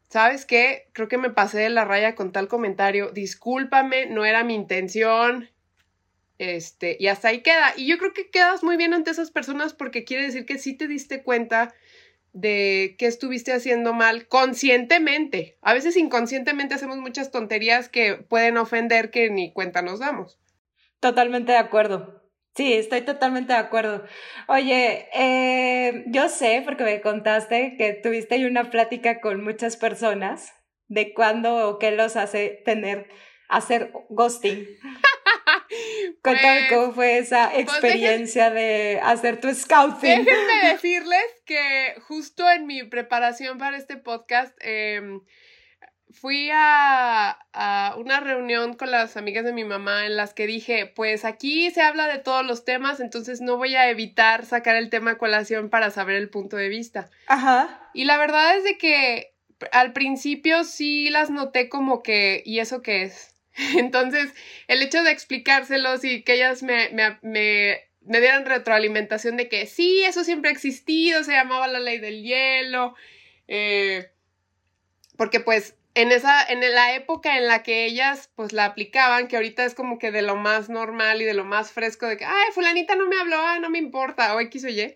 ¿sabes 0.09 0.45
qué? 0.45 0.89
Creo 0.93 1.07
que 1.07 1.17
me 1.17 1.29
pasé 1.29 1.59
de 1.59 1.69
la 1.69 1.85
raya 1.85 2.15
con 2.15 2.31
tal 2.31 2.47
comentario, 2.47 3.11
discúlpame, 3.11 4.05
no 4.07 4.25
era 4.25 4.43
mi 4.43 4.53
intención, 4.53 5.49
este, 6.37 6.97
y 6.99 7.07
hasta 7.07 7.29
ahí 7.29 7.41
queda. 7.41 7.73
Y 7.77 7.87
yo 7.87 7.97
creo 7.97 8.13
que 8.13 8.29
quedas 8.29 8.63
muy 8.63 8.77
bien 8.77 8.93
ante 8.93 9.11
esas 9.11 9.31
personas 9.31 9.73
porque 9.73 10.03
quiere 10.03 10.23
decir 10.23 10.45
que 10.45 10.57
sí 10.57 10.73
te 10.73 10.87
diste 10.87 11.23
cuenta 11.23 11.73
de 12.33 12.95
qué 12.97 13.05
estuviste 13.05 13.53
haciendo 13.53 13.93
mal 13.93 14.27
conscientemente. 14.27 15.57
A 15.61 15.73
veces 15.73 15.95
inconscientemente 15.95 16.73
hacemos 16.73 16.97
muchas 16.97 17.31
tonterías 17.31 17.89
que 17.89 18.15
pueden 18.15 18.57
ofender 18.57 19.11
que 19.11 19.29
ni 19.29 19.53
cuenta 19.53 19.81
nos 19.81 19.99
damos. 19.99 20.39
Totalmente 20.99 21.51
de 21.51 21.59
acuerdo. 21.59 22.23
Sí, 22.55 22.73
estoy 22.73 23.01
totalmente 23.01 23.53
de 23.53 23.59
acuerdo. 23.59 24.03
Oye, 24.47 25.07
eh, 25.13 26.03
yo 26.07 26.29
sé, 26.29 26.61
porque 26.65 26.83
me 26.83 27.01
contaste 27.01 27.75
que 27.77 27.93
tuviste 27.93 28.45
una 28.45 28.69
plática 28.69 29.21
con 29.21 29.43
muchas 29.43 29.77
personas 29.77 30.53
de 30.87 31.13
cuándo 31.13 31.67
o 31.67 31.79
qué 31.79 31.91
los 31.91 32.15
hace 32.15 32.61
tener, 32.65 33.09
hacer 33.49 33.91
ghosting. 34.09 34.67
Cuéntame 36.23 36.67
pues, 36.69 36.79
cómo 36.79 36.93
fue 36.93 37.17
esa 37.17 37.49
pues, 37.49 37.63
experiencia 37.63 38.49
de 38.49 38.99
hacer 39.03 39.41
tu 39.41 39.53
scouting. 39.53 40.23
Déjenme 40.23 40.69
decirles 40.71 41.25
que 41.45 41.95
justo 42.07 42.49
en 42.49 42.65
mi 42.65 42.83
preparación 42.83 43.57
para 43.57 43.75
este 43.75 43.97
podcast 43.97 44.55
em, 44.61 45.19
fui 46.09 46.49
a, 46.53 47.37
a, 47.51 47.95
una 47.97 48.21
reunión 48.21 48.73
con 48.75 48.89
las 48.89 49.17
amigas 49.17 49.43
de 49.43 49.51
mi 49.51 49.65
mamá 49.65 50.05
en 50.05 50.15
las 50.15 50.33
que 50.33 50.47
dije, 50.47 50.85
pues 50.85 51.25
aquí 51.25 51.69
se 51.71 51.81
habla 51.81 52.07
de 52.07 52.19
todos 52.19 52.45
los 52.45 52.63
temas, 52.63 53.01
entonces 53.01 53.41
no 53.41 53.57
voy 53.57 53.75
a 53.75 53.89
evitar 53.89 54.45
sacar 54.45 54.77
el 54.77 54.89
tema 54.89 55.11
a 55.11 55.17
colación 55.17 55.69
para 55.69 55.91
saber 55.91 56.15
el 56.15 56.29
punto 56.29 56.55
de 56.55 56.69
vista. 56.69 57.09
Ajá. 57.27 57.89
Y 57.93 58.05
la 58.05 58.17
verdad 58.17 58.55
es 58.55 58.63
de 58.63 58.77
que 58.77 59.33
al 59.73 59.91
principio 59.91 60.63
sí 60.63 61.09
las 61.09 61.29
noté 61.29 61.67
como 61.67 62.01
que, 62.01 62.43
¿y 62.45 62.59
eso 62.59 62.81
qué 62.81 63.03
es? 63.03 63.32
Entonces, 63.77 64.33
el 64.67 64.81
hecho 64.81 65.03
de 65.03 65.11
explicárselos 65.11 66.03
y 66.03 66.23
que 66.23 66.33
ellas 66.33 66.63
me, 66.63 66.89
me, 66.89 67.17
me, 67.21 67.81
me, 68.01 68.19
dieran 68.19 68.45
retroalimentación 68.45 69.37
de 69.37 69.49
que 69.49 69.65
sí, 69.65 70.03
eso 70.03 70.23
siempre 70.23 70.49
ha 70.49 70.53
existido, 70.53 71.23
se 71.23 71.33
llamaba 71.33 71.67
la 71.67 71.79
ley 71.79 71.99
del 71.99 72.23
hielo, 72.23 72.95
eh, 73.47 74.09
porque 75.17 75.39
pues 75.39 75.75
en 75.95 76.11
esa, 76.11 76.43
en 76.43 76.61
la 76.61 76.95
época 76.95 77.37
en 77.37 77.47
la 77.47 77.61
que 77.61 77.85
ellas 77.85 78.31
pues 78.35 78.51
la 78.51 78.65
aplicaban, 78.65 79.27
que 79.27 79.35
ahorita 79.35 79.63
es 79.65 79.75
como 79.75 79.99
que 79.99 80.11
de 80.11 80.23
lo 80.23 80.35
más 80.35 80.69
normal 80.69 81.21
y 81.21 81.25
de 81.25 81.35
lo 81.35 81.45
más 81.45 81.71
fresco, 81.71 82.07
de 82.07 82.17
que, 82.17 82.25
ay, 82.25 82.51
fulanita 82.53 82.95
no 82.95 83.07
me 83.07 83.19
habló, 83.19 83.37
ah, 83.39 83.59
no 83.59 83.69
me 83.69 83.77
importa, 83.77 84.35
o 84.35 84.39
X 84.39 84.63
o 84.65 84.69
Y. 84.69 84.95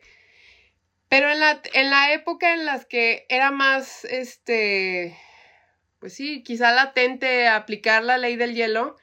Pero 1.10 1.32
en 1.32 1.40
la, 1.40 1.62
en 1.74 1.90
la 1.90 2.14
época 2.14 2.54
en 2.54 2.66
las 2.66 2.86
que 2.86 3.26
era 3.30 3.52
más, 3.52 4.06
este, 4.06 5.16
pues 6.00 6.14
sí, 6.14 6.44
quizá 6.44 6.72
latente 6.72 7.48
aplicar 7.48 8.04
la 8.04 8.18
ley 8.18 8.36
del 8.36 8.54
hielo, 8.54 8.98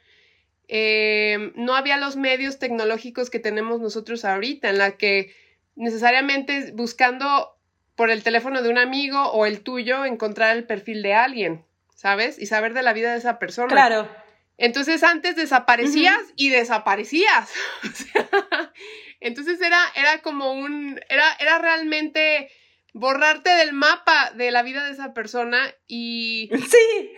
eh, 0.68 1.52
no 1.56 1.74
había 1.74 1.96
los 1.96 2.16
medios 2.16 2.58
tecnológicos 2.58 3.30
que 3.30 3.38
tenemos 3.38 3.80
nosotros 3.80 4.24
ahorita, 4.24 4.70
en 4.70 4.78
la 4.78 4.96
que 4.96 5.34
necesariamente 5.76 6.72
buscando 6.72 7.56
por 7.96 8.10
el 8.10 8.22
teléfono 8.22 8.62
de 8.62 8.68
un 8.68 8.78
amigo 8.78 9.30
o 9.32 9.46
el 9.46 9.60
tuyo 9.60 10.04
encontrar 10.04 10.56
el 10.56 10.64
perfil 10.64 11.02
de 11.02 11.14
alguien, 11.14 11.64
¿sabes? 11.94 12.38
Y 12.38 12.46
saber 12.46 12.74
de 12.74 12.82
la 12.82 12.92
vida 12.92 13.12
de 13.12 13.18
esa 13.18 13.38
persona. 13.38 13.68
Claro. 13.68 14.08
Entonces 14.56 15.02
antes 15.02 15.36
desaparecías 15.36 16.20
y 16.36 16.50
desaparecías. 16.50 17.50
entonces 19.20 19.60
era, 19.60 19.80
era 19.96 20.22
como 20.22 20.52
un, 20.52 21.00
era, 21.08 21.24
era 21.40 21.58
realmente 21.58 22.50
borrarte 22.94 23.50
del 23.50 23.72
mapa 23.74 24.30
de 24.34 24.50
la 24.50 24.62
vida 24.62 24.84
de 24.86 24.92
esa 24.92 25.12
persona 25.12 25.74
y... 25.86 26.48
Sí. 26.70 27.12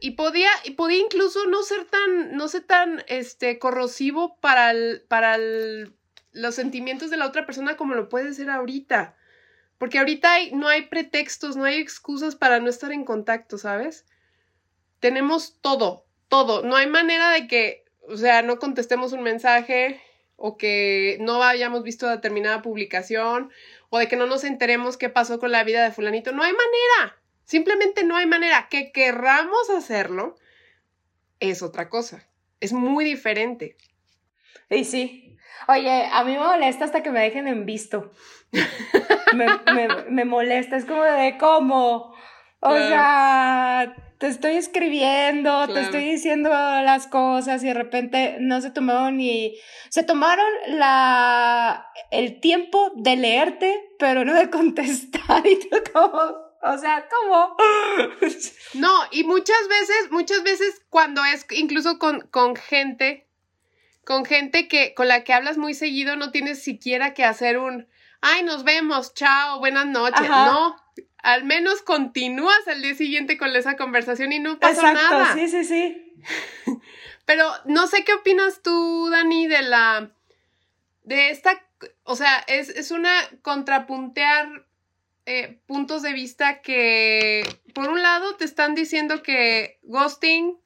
y 0.00 0.12
podía, 0.12 0.50
y 0.64 0.72
podía 0.72 0.98
incluso 0.98 1.46
no 1.46 1.62
ser 1.62 1.84
tan, 1.86 2.36
no 2.36 2.46
ser 2.46 2.62
tan, 2.62 3.02
este, 3.08 3.58
corrosivo 3.58 4.38
para 4.40 4.70
el, 4.70 5.02
para 5.08 5.34
el, 5.34 5.94
los 6.32 6.54
sentimientos 6.54 7.10
de 7.10 7.16
la 7.16 7.26
otra 7.26 7.46
persona 7.46 7.76
como 7.76 7.94
lo 7.94 8.08
puede 8.08 8.32
ser 8.34 8.50
ahorita. 8.50 9.16
Porque 9.78 9.98
ahorita 9.98 10.34
hay, 10.34 10.52
no 10.52 10.68
hay 10.68 10.82
pretextos, 10.82 11.56
no 11.56 11.64
hay 11.64 11.80
excusas 11.80 12.36
para 12.36 12.60
no 12.60 12.68
estar 12.68 12.92
en 12.92 13.04
contacto, 13.04 13.56
¿sabes? 13.56 14.04
Tenemos 15.00 15.56
todo, 15.62 16.04
todo. 16.28 16.62
No 16.62 16.76
hay 16.76 16.86
manera 16.86 17.30
de 17.30 17.46
que, 17.48 17.84
o 18.06 18.18
sea, 18.18 18.42
no 18.42 18.58
contestemos 18.58 19.14
un 19.14 19.22
mensaje 19.22 20.00
o 20.36 20.58
que 20.58 21.16
no 21.20 21.42
hayamos 21.42 21.82
visto 21.82 22.08
determinada 22.08 22.60
publicación 22.60 23.50
o 23.90 23.98
de 23.98 24.08
que 24.08 24.16
no 24.16 24.26
nos 24.26 24.44
enteremos 24.44 24.96
qué 24.96 25.08
pasó 25.08 25.38
con 25.38 25.52
la 25.52 25.64
vida 25.64 25.84
de 25.84 25.92
fulanito. 25.92 26.32
No 26.32 26.42
hay 26.42 26.52
manera. 26.52 27.20
Simplemente 27.44 28.04
no 28.04 28.16
hay 28.16 28.26
manera. 28.26 28.68
Que 28.70 28.92
querramos 28.92 29.68
hacerlo 29.70 30.36
es 31.40 31.62
otra 31.62 31.88
cosa. 31.88 32.28
Es 32.60 32.72
muy 32.72 33.04
diferente. 33.04 33.76
Y 34.70 34.84
sí. 34.84 35.36
Oye, 35.66 36.08
a 36.10 36.24
mí 36.24 36.32
me 36.32 36.38
molesta 36.38 36.84
hasta 36.84 37.02
que 37.02 37.10
me 37.10 37.20
dejen 37.20 37.48
en 37.48 37.66
visto. 37.66 38.12
me, 39.34 39.88
me, 40.08 40.24
molesta. 40.24 40.76
Es 40.76 40.84
como 40.84 41.02
de 41.02 41.36
cómo. 41.38 42.14
O 42.60 42.76
sea, 42.76 43.94
te 44.20 44.26
estoy 44.26 44.56
escribiendo, 44.56 45.66
te 45.66 45.80
estoy 45.80 46.04
diciendo 46.04 46.50
las 46.50 47.06
cosas 47.06 47.62
y 47.64 47.68
de 47.68 47.74
repente 47.74 48.36
no 48.38 48.60
se 48.60 48.70
tomaron 48.70 49.16
ni, 49.16 49.56
se 49.88 50.02
tomaron 50.02 50.46
la, 50.66 51.90
el 52.10 52.38
tiempo 52.38 52.92
de 52.96 53.16
leerte, 53.16 53.82
pero 53.98 54.26
no 54.26 54.34
de 54.34 54.50
contestar 54.50 55.46
y 55.46 55.58
tú 55.58 55.78
como, 55.94 56.20
o 56.62 56.78
sea, 56.78 57.08
¿cómo? 57.08 57.56
No, 58.74 58.92
y 59.10 59.24
muchas 59.24 59.66
veces, 59.70 60.10
muchas 60.10 60.42
veces 60.42 60.82
cuando 60.90 61.24
es 61.24 61.46
incluso 61.52 61.98
con, 61.98 62.20
con 62.30 62.56
gente, 62.56 63.26
con 64.04 64.26
gente 64.26 64.68
que, 64.68 64.92
con 64.92 65.08
la 65.08 65.24
que 65.24 65.32
hablas 65.32 65.56
muy 65.56 65.72
seguido, 65.72 66.16
no 66.16 66.30
tienes 66.30 66.62
siquiera 66.62 67.14
que 67.14 67.24
hacer 67.24 67.56
un, 67.56 67.88
ay, 68.20 68.42
nos 68.42 68.64
vemos, 68.64 69.14
chao, 69.14 69.60
buenas 69.60 69.86
noches. 69.86 70.28
No, 70.28 70.76
al 71.22 71.44
menos 71.44 71.82
continúas 71.82 72.66
al 72.66 72.82
día 72.82 72.94
siguiente 72.94 73.36
con 73.36 73.54
esa 73.54 73.76
conversación 73.76 74.32
y 74.32 74.38
no 74.38 74.58
pasa 74.58 74.92
Exacto, 74.92 75.38
Sí, 75.38 75.48
sí, 75.48 75.64
sí. 75.64 76.14
Pero 77.24 77.46
no 77.64 77.86
sé 77.86 78.04
qué 78.04 78.12
opinas 78.14 78.62
tú, 78.62 79.08
Dani, 79.10 79.46
de 79.46 79.62
la. 79.62 80.10
de 81.04 81.30
esta. 81.30 81.62
O 82.04 82.16
sea, 82.16 82.38
es, 82.46 82.68
es 82.68 82.90
una 82.90 83.12
contrapuntear 83.42 84.66
eh, 85.26 85.60
puntos 85.66 86.02
de 86.02 86.12
vista 86.12 86.60
que, 86.60 87.42
por 87.74 87.88
un 87.88 88.02
lado, 88.02 88.34
te 88.36 88.44
están 88.44 88.74
diciendo 88.74 89.22
que 89.22 89.78
ghosting 89.82 90.58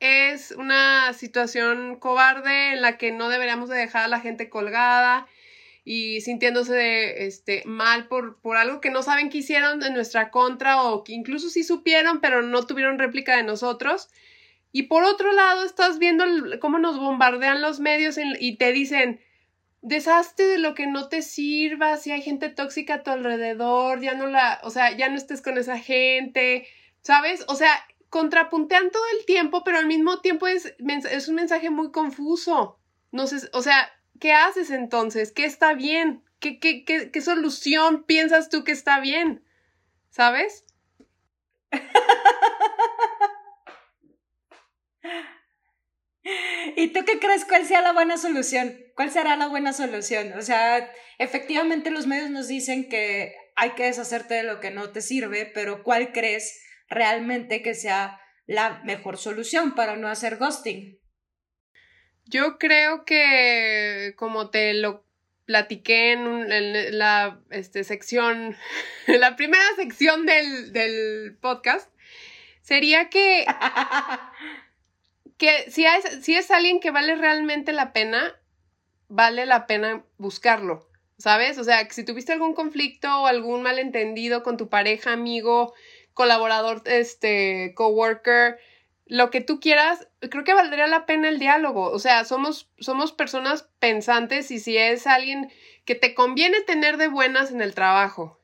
es 0.00 0.50
una 0.50 1.12
situación 1.14 1.96
cobarde 1.96 2.74
en 2.74 2.82
la 2.82 2.98
que 2.98 3.12
no 3.12 3.28
deberíamos 3.28 3.70
de 3.70 3.78
dejar 3.78 4.04
a 4.04 4.08
la 4.08 4.20
gente 4.20 4.50
colgada 4.50 5.26
y 5.84 6.22
sintiéndose 6.22 7.26
este, 7.26 7.62
mal 7.66 8.08
por, 8.08 8.40
por 8.40 8.56
algo 8.56 8.80
que 8.80 8.90
no 8.90 9.02
saben 9.02 9.28
que 9.28 9.38
hicieron 9.38 9.82
en 9.84 9.92
nuestra 9.92 10.30
contra 10.30 10.82
o 10.82 11.04
que 11.04 11.12
incluso 11.12 11.50
sí 11.50 11.62
supieron 11.62 12.20
pero 12.20 12.42
no 12.42 12.66
tuvieron 12.66 12.98
réplica 12.98 13.36
de 13.36 13.42
nosotros. 13.42 14.08
Y 14.72 14.84
por 14.84 15.04
otro 15.04 15.30
lado, 15.32 15.64
estás 15.64 15.98
viendo 16.00 16.24
cómo 16.60 16.78
nos 16.78 16.98
bombardean 16.98 17.62
los 17.62 17.78
medios 17.78 18.18
y 18.40 18.56
te 18.56 18.72
dicen, 18.72 19.20
deshazte 19.82 20.44
de 20.44 20.58
lo 20.58 20.74
que 20.74 20.86
no 20.86 21.08
te 21.08 21.22
sirva, 21.22 21.96
si 21.98 22.10
hay 22.10 22.22
gente 22.22 22.48
tóxica 22.48 22.94
a 22.94 23.02
tu 23.02 23.10
alrededor, 23.10 24.00
ya 24.00 24.14
no 24.14 24.26
la, 24.26 24.60
o 24.64 24.70
sea, 24.70 24.96
ya 24.96 25.08
no 25.10 25.16
estés 25.16 25.42
con 25.42 25.58
esa 25.58 25.78
gente, 25.78 26.66
¿sabes? 27.02 27.44
O 27.46 27.54
sea, 27.54 27.70
contrapuntean 28.08 28.90
todo 28.90 29.02
el 29.18 29.26
tiempo, 29.26 29.62
pero 29.62 29.78
al 29.78 29.86
mismo 29.86 30.20
tiempo 30.20 30.46
es, 30.46 30.74
es 31.10 31.28
un 31.28 31.34
mensaje 31.34 31.70
muy 31.70 31.92
confuso. 31.92 32.78
No 33.12 33.26
sé, 33.26 33.48
o 33.52 33.62
sea, 33.62 33.92
¿qué 34.20 34.32
haces 34.32 34.70
entonces? 34.70 35.32
¿Qué 35.32 35.44
está 35.44 35.74
bien? 35.74 36.22
¿Qué, 36.40 36.58
qué, 36.58 36.84
qué, 36.84 37.10
qué 37.10 37.20
solución 37.20 38.04
piensas 38.04 38.48
tú 38.48 38.64
que 38.64 38.72
está 38.72 39.00
bien? 39.00 39.44
¿Sabes? 40.10 40.64
¿Y 46.76 46.88
tú 46.88 47.04
qué 47.04 47.18
crees 47.18 47.44
cuál 47.44 47.66
sea 47.66 47.82
la 47.82 47.92
buena 47.92 48.16
solución? 48.16 48.78
¿Cuál 48.94 49.10
será 49.10 49.36
la 49.36 49.48
buena 49.48 49.72
solución? 49.72 50.32
O 50.38 50.42
sea, 50.42 50.90
efectivamente 51.18 51.90
los 51.90 52.06
medios 52.06 52.30
nos 52.30 52.48
dicen 52.48 52.88
que 52.88 53.34
hay 53.56 53.70
que 53.70 53.84
deshacerte 53.84 54.34
de 54.34 54.42
lo 54.42 54.60
que 54.60 54.70
no 54.70 54.90
te 54.90 55.00
sirve, 55.00 55.50
pero 55.54 55.82
¿cuál 55.82 56.12
crees 56.12 56.62
realmente 56.88 57.62
que 57.62 57.74
sea 57.74 58.20
la 58.46 58.82
mejor 58.84 59.18
solución 59.18 59.74
para 59.74 59.96
no 59.96 60.08
hacer 60.08 60.36
ghosting? 60.36 60.98
Yo 62.26 62.58
creo 62.58 63.04
que, 63.04 64.14
como 64.16 64.50
te 64.50 64.74
lo 64.74 65.04
platiqué 65.44 66.12
en, 66.12 66.98
la 66.98 67.40
este, 67.50 67.84
sección, 67.84 68.56
la 69.06 69.36
primera 69.36 69.64
sección 69.76 70.26
del, 70.26 70.72
del 70.72 71.36
podcast, 71.40 71.90
sería 72.62 73.10
que, 73.10 73.44
que 75.38 75.70
si, 75.70 75.84
si 76.22 76.34
es 76.34 76.50
alguien 76.50 76.80
que 76.80 76.90
vale 76.90 77.14
realmente 77.16 77.72
la 77.72 77.92
pena, 77.92 78.40
vale 79.08 79.44
la 79.46 79.66
pena 79.66 80.02
buscarlo, 80.16 80.88
¿sabes? 81.18 81.58
O 81.58 81.64
sea, 81.64 81.86
que 81.86 81.92
si 81.92 82.04
tuviste 82.04 82.32
algún 82.32 82.54
conflicto 82.54 83.22
o 83.22 83.26
algún 83.26 83.62
malentendido 83.62 84.42
con 84.42 84.56
tu 84.56 84.70
pareja, 84.70 85.12
amigo, 85.12 85.74
colaborador, 86.14 86.82
este, 86.86 87.74
coworker, 87.76 88.58
lo 89.06 89.30
que 89.30 89.40
tú 89.40 89.60
quieras, 89.60 90.08
creo 90.30 90.44
que 90.44 90.54
valdría 90.54 90.86
la 90.86 91.06
pena 91.06 91.28
el 91.28 91.38
diálogo. 91.38 91.90
O 91.90 91.98
sea, 91.98 92.24
somos, 92.24 92.70
somos 92.78 93.12
personas 93.12 93.68
pensantes 93.78 94.50
y 94.50 94.58
si 94.58 94.76
es 94.76 95.06
alguien 95.06 95.50
que 95.84 95.94
te 95.94 96.14
conviene 96.14 96.62
tener 96.62 96.96
de 96.96 97.08
buenas 97.08 97.50
en 97.50 97.60
el 97.60 97.74
trabajo, 97.74 98.40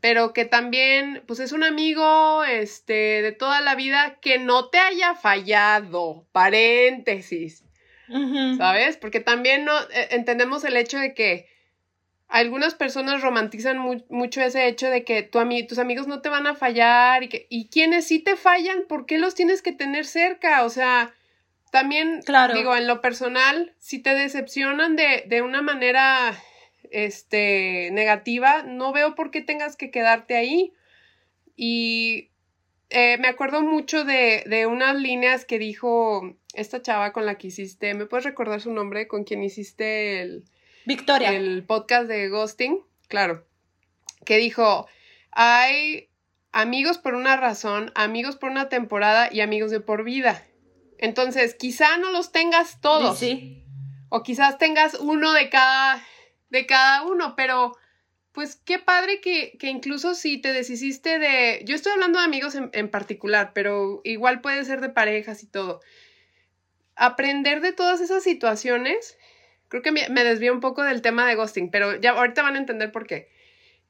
pero 0.00 0.32
que 0.32 0.44
también, 0.44 1.22
pues 1.26 1.40
es 1.40 1.52
un 1.52 1.64
amigo, 1.64 2.44
este, 2.44 3.22
de 3.22 3.32
toda 3.32 3.60
la 3.60 3.74
vida 3.74 4.18
que 4.20 4.38
no 4.38 4.68
te 4.68 4.78
haya 4.78 5.14
fallado, 5.14 6.26
paréntesis, 6.32 7.64
¿sabes? 8.56 8.96
Porque 8.96 9.18
también 9.18 9.64
no, 9.64 9.76
eh, 9.90 10.08
entendemos 10.10 10.62
el 10.62 10.76
hecho 10.76 10.98
de 10.98 11.12
que 11.14 11.48
algunas 12.28 12.74
personas 12.74 13.22
romantizan 13.22 13.78
mucho 14.08 14.40
ese 14.40 14.66
hecho 14.66 14.90
de 14.90 15.04
que 15.04 15.22
tu 15.22 15.38
tus 15.68 15.78
amigos 15.78 16.06
no 16.06 16.20
te 16.20 16.28
van 16.28 16.46
a 16.46 16.54
fallar 16.54 17.22
y 17.22 17.28
que 17.28 17.46
y 17.48 17.68
quienes 17.68 18.06
sí 18.06 18.18
te 18.18 18.36
fallan, 18.36 18.84
¿por 18.88 19.06
qué 19.06 19.18
los 19.18 19.34
tienes 19.34 19.62
que 19.62 19.72
tener 19.72 20.06
cerca? 20.06 20.64
O 20.64 20.70
sea, 20.70 21.14
también 21.70 22.20
digo, 22.54 22.76
en 22.76 22.86
lo 22.86 23.00
personal, 23.00 23.74
si 23.78 24.00
te 24.00 24.14
decepcionan 24.14 24.96
de, 24.96 25.24
de 25.26 25.42
una 25.42 25.62
manera 25.62 26.36
este 26.90 27.90
negativa, 27.92 28.62
no 28.62 28.92
veo 28.92 29.14
por 29.14 29.30
qué 29.30 29.40
tengas 29.40 29.76
que 29.76 29.90
quedarte 29.90 30.36
ahí. 30.36 30.72
Y 31.54 32.30
eh, 32.90 33.18
me 33.18 33.28
acuerdo 33.28 33.62
mucho 33.62 34.04
de, 34.04 34.44
de 34.46 34.66
unas 34.66 34.96
líneas 34.96 35.44
que 35.44 35.58
dijo 35.58 36.36
esta 36.54 36.82
chava 36.82 37.12
con 37.12 37.26
la 37.26 37.36
que 37.36 37.48
hiciste, 37.48 37.94
¿me 37.94 38.06
puedes 38.06 38.24
recordar 38.24 38.60
su 38.60 38.72
nombre? 38.72 39.08
Con 39.08 39.24
quien 39.24 39.42
hiciste 39.42 40.22
el 40.22 40.44
Victoria. 40.86 41.32
El 41.32 41.64
podcast 41.64 42.06
de 42.06 42.28
Ghosting, 42.28 42.80
claro, 43.08 43.44
que 44.24 44.36
dijo, 44.36 44.86
hay 45.32 46.08
amigos 46.52 46.98
por 46.98 47.14
una 47.14 47.36
razón, 47.36 47.90
amigos 47.96 48.36
por 48.36 48.50
una 48.50 48.68
temporada 48.68 49.28
y 49.30 49.40
amigos 49.40 49.72
de 49.72 49.80
por 49.80 50.04
vida. 50.04 50.46
Entonces, 50.98 51.54
quizá 51.54 51.98
no 51.98 52.12
los 52.12 52.30
tengas 52.30 52.80
todos. 52.80 53.18
Sí. 53.18 53.64
O 54.08 54.22
quizás 54.22 54.58
tengas 54.58 54.94
uno 54.94 55.32
de 55.32 55.50
cada, 55.50 56.02
de 56.50 56.66
cada 56.66 57.02
uno, 57.02 57.34
pero 57.36 57.76
pues 58.30 58.54
qué 58.54 58.78
padre 58.78 59.20
que, 59.20 59.56
que, 59.58 59.68
incluso 59.68 60.14
si 60.14 60.38
te 60.38 60.52
deshiciste 60.52 61.18
de... 61.18 61.62
Yo 61.64 61.74
estoy 61.74 61.92
hablando 61.92 62.20
de 62.20 62.26
amigos 62.26 62.54
en, 62.54 62.70
en, 62.72 62.90
particular, 62.90 63.52
pero 63.54 64.02
igual 64.04 64.40
puede 64.40 64.64
ser 64.64 64.80
de 64.80 64.88
parejas 64.88 65.42
y 65.42 65.46
todo. 65.48 65.80
Aprender 66.94 67.60
de 67.60 67.72
todas 67.72 68.00
esas 68.00 68.22
situaciones 68.22 69.18
Creo 69.68 69.82
que 69.82 69.92
me, 69.92 70.24
desvío 70.24 70.52
un 70.52 70.60
poco 70.60 70.82
del 70.82 71.02
tema 71.02 71.26
de 71.26 71.34
ghosting, 71.34 71.70
pero 71.70 71.96
ya 72.00 72.12
ahorita 72.12 72.42
van 72.42 72.54
a 72.54 72.58
entender 72.58 72.92
por 72.92 73.06
qué. 73.06 73.28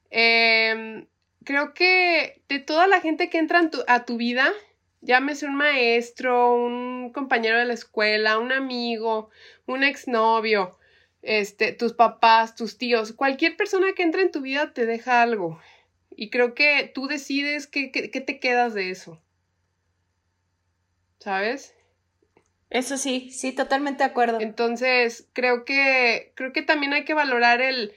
Em, 0.09 1.07
creo 1.43 1.73
que 1.73 2.41
de 2.49 2.59
toda 2.59 2.87
la 2.87 3.01
gente 3.01 3.29
que 3.29 3.37
entra 3.37 3.69
a 3.87 4.05
tu 4.05 4.17
vida, 4.17 4.51
llámese 5.01 5.45
un 5.45 5.55
maestro, 5.55 6.55
un 6.55 7.11
compañero 7.13 7.59
de 7.59 7.65
la 7.65 7.73
escuela, 7.73 8.39
un 8.39 8.51
amigo, 8.51 9.29
un 9.67 9.83
exnovio, 9.83 10.77
este, 11.21 11.73
tus 11.73 11.93
papás, 11.93 12.55
tus 12.55 12.77
tíos, 12.77 13.13
cualquier 13.13 13.55
persona 13.55 13.93
que 13.93 14.03
entra 14.03 14.21
en 14.21 14.31
tu 14.31 14.41
vida 14.41 14.73
te 14.73 14.85
deja 14.85 15.21
algo. 15.21 15.59
Y 16.15 16.31
creo 16.31 16.55
que 16.55 16.91
tú 16.93 17.07
decides 17.07 17.67
qué, 17.67 17.91
qué 17.91 18.21
te 18.21 18.39
quedas 18.39 18.73
de 18.73 18.89
eso. 18.89 19.21
¿Sabes? 21.19 21.76
Eso 22.69 22.97
sí, 22.97 23.29
sí, 23.31 23.53
totalmente 23.53 24.03
de 24.03 24.09
acuerdo. 24.09 24.39
Entonces, 24.41 25.27
creo 25.33 25.63
que, 25.63 26.33
creo 26.35 26.51
que 26.51 26.61
también 26.61 26.93
hay 26.93 27.05
que 27.05 27.13
valorar 27.13 27.61
el 27.61 27.93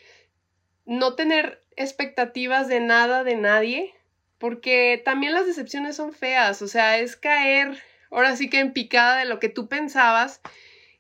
no 0.87 1.15
tener 1.15 1.63
expectativas 1.77 2.69
de 2.69 2.81
nada, 2.81 3.25
de 3.25 3.37
nadie, 3.37 3.95
porque 4.39 5.01
también 5.05 5.35
las 5.35 5.47
decepciones 5.47 5.97
son 5.97 6.13
feas, 6.13 6.63
o 6.63 6.69
sea, 6.69 6.99
es 6.99 7.17
caer 7.17 7.79
ahora 8.11 8.37
sí 8.37 8.51
que 8.51 8.59
en 8.59 8.73
picada 8.73 9.19
de 9.19 9.25
lo 9.25 9.39
que 9.39 9.49
tú 9.49 9.69
pensabas. 9.69 10.41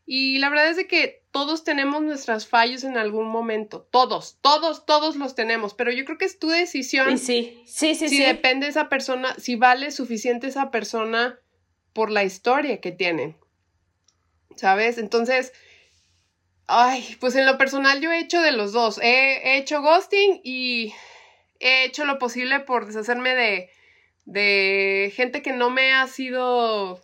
Y 0.07 0.39
la 0.39 0.49
verdad 0.49 0.69
es 0.69 0.77
de 0.77 0.87
que 0.87 1.23
todos 1.31 1.62
tenemos 1.62 2.03
nuestros 2.03 2.49
fallos 2.49 2.83
en 2.83 2.97
algún 2.97 3.29
momento, 3.29 3.87
todos, 3.91 4.39
todos, 4.41 4.85
todos 4.85 5.15
los 5.17 5.37
tenemos, 5.37 5.75
pero 5.75 5.93
yo 5.93 6.05
creo 6.05 6.19
que 6.19 6.25
es 6.25 6.39
tu 6.39 6.49
decisión. 6.49 7.19
sí, 7.19 7.62
sí, 7.67 7.95
sí, 7.95 8.09
si 8.09 8.23
depende 8.23 8.67
esa 8.67 8.89
persona, 8.89 9.35
si 9.39 9.55
vale 9.55 9.93
suficiente 9.93 10.49
esa 10.49 10.73
persona 10.73 11.39
por 11.93 12.11
la 12.11 12.25
historia 12.25 12.81
que 12.81 12.91
tiene. 12.91 13.37
¿Sabes? 14.61 14.99
Entonces, 14.99 15.55
ay, 16.67 17.17
pues 17.19 17.35
en 17.35 17.47
lo 17.47 17.57
personal 17.57 18.02
yo 18.02 18.12
he 18.12 18.19
hecho 18.19 18.43
de 18.43 18.52
los 18.52 18.73
dos. 18.73 19.00
He, 19.02 19.57
hecho 19.57 19.81
ghosting 19.81 20.43
y 20.45 20.93
he 21.61 21.87
hecho 21.87 22.05
lo 22.05 22.19
posible 22.19 22.61
por 22.61 22.85
deshacerme 22.85 23.35
de, 23.35 23.71
de 24.26 25.14
gente 25.17 25.40
que 25.40 25.55
no 25.55 25.71
me 25.71 25.95
ha 25.95 26.07
sido 26.09 27.00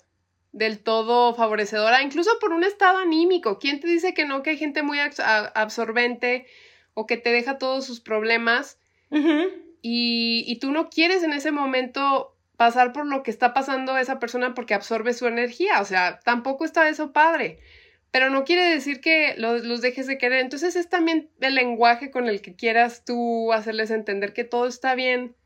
del 0.53 0.81
todo 0.81 1.35
favorecedora, 1.35 2.03
incluso 2.03 2.31
por 2.41 2.53
un 2.53 2.63
estado 2.63 2.99
anímico. 2.99 3.59
¿Quién 3.59 3.81
te 3.81 3.89
dice 3.89 4.13
que 4.13 4.27
no? 4.27 4.43
Que 4.43 4.51
hay 4.51 4.59
gente 4.59 4.83
muy 4.83 4.99
absorbente 5.01 6.45
o 6.93 7.07
que 7.07 7.17
te 7.17 7.31
deja 7.31 7.57
todos 7.57 7.87
sus 7.87 8.01
problemas 8.03 8.79
y, 9.81 10.45
y 10.47 10.59
tú 10.59 10.73
no 10.73 10.91
quieres 10.91 11.23
en 11.23 11.33
ese 11.33 11.53
momento 11.53 12.36
pasar 12.57 12.93
por 12.93 13.07
lo 13.07 13.23
que 13.23 13.31
está 13.31 13.53
pasando 13.55 13.97
esa 13.99 14.19
persona 14.19 14.55
porque 14.55 14.75
absorbe 14.75 15.13
su 15.13 15.27
energía. 15.27 15.81
O 15.81 15.85
sea, 15.85 16.21
tampoco 16.25 16.65
está 16.65 16.89
eso 16.89 17.13
padre. 17.13 17.59
Pero 18.11 18.31
no 18.31 18.45
quiere 18.45 18.65
decir 18.65 19.01
que 19.01 19.35
los, 19.37 19.65
los, 19.65 19.81
dejes 19.83 20.07
de 20.07 20.19
querer. 20.19 20.41
Entonces 20.41 20.77
es 20.77 20.89
también 20.89 21.31
el 21.41 21.55
lenguaje 21.55 22.11
con 22.11 22.29
el 22.29 22.41
que 22.41 22.55
quieras 22.55 23.05
tú 23.05 23.53
hacerles 23.53 23.91
entender 23.91 24.33
que 24.33 24.45
todo 24.45 24.67
está 24.67 24.95
bien 24.95 25.37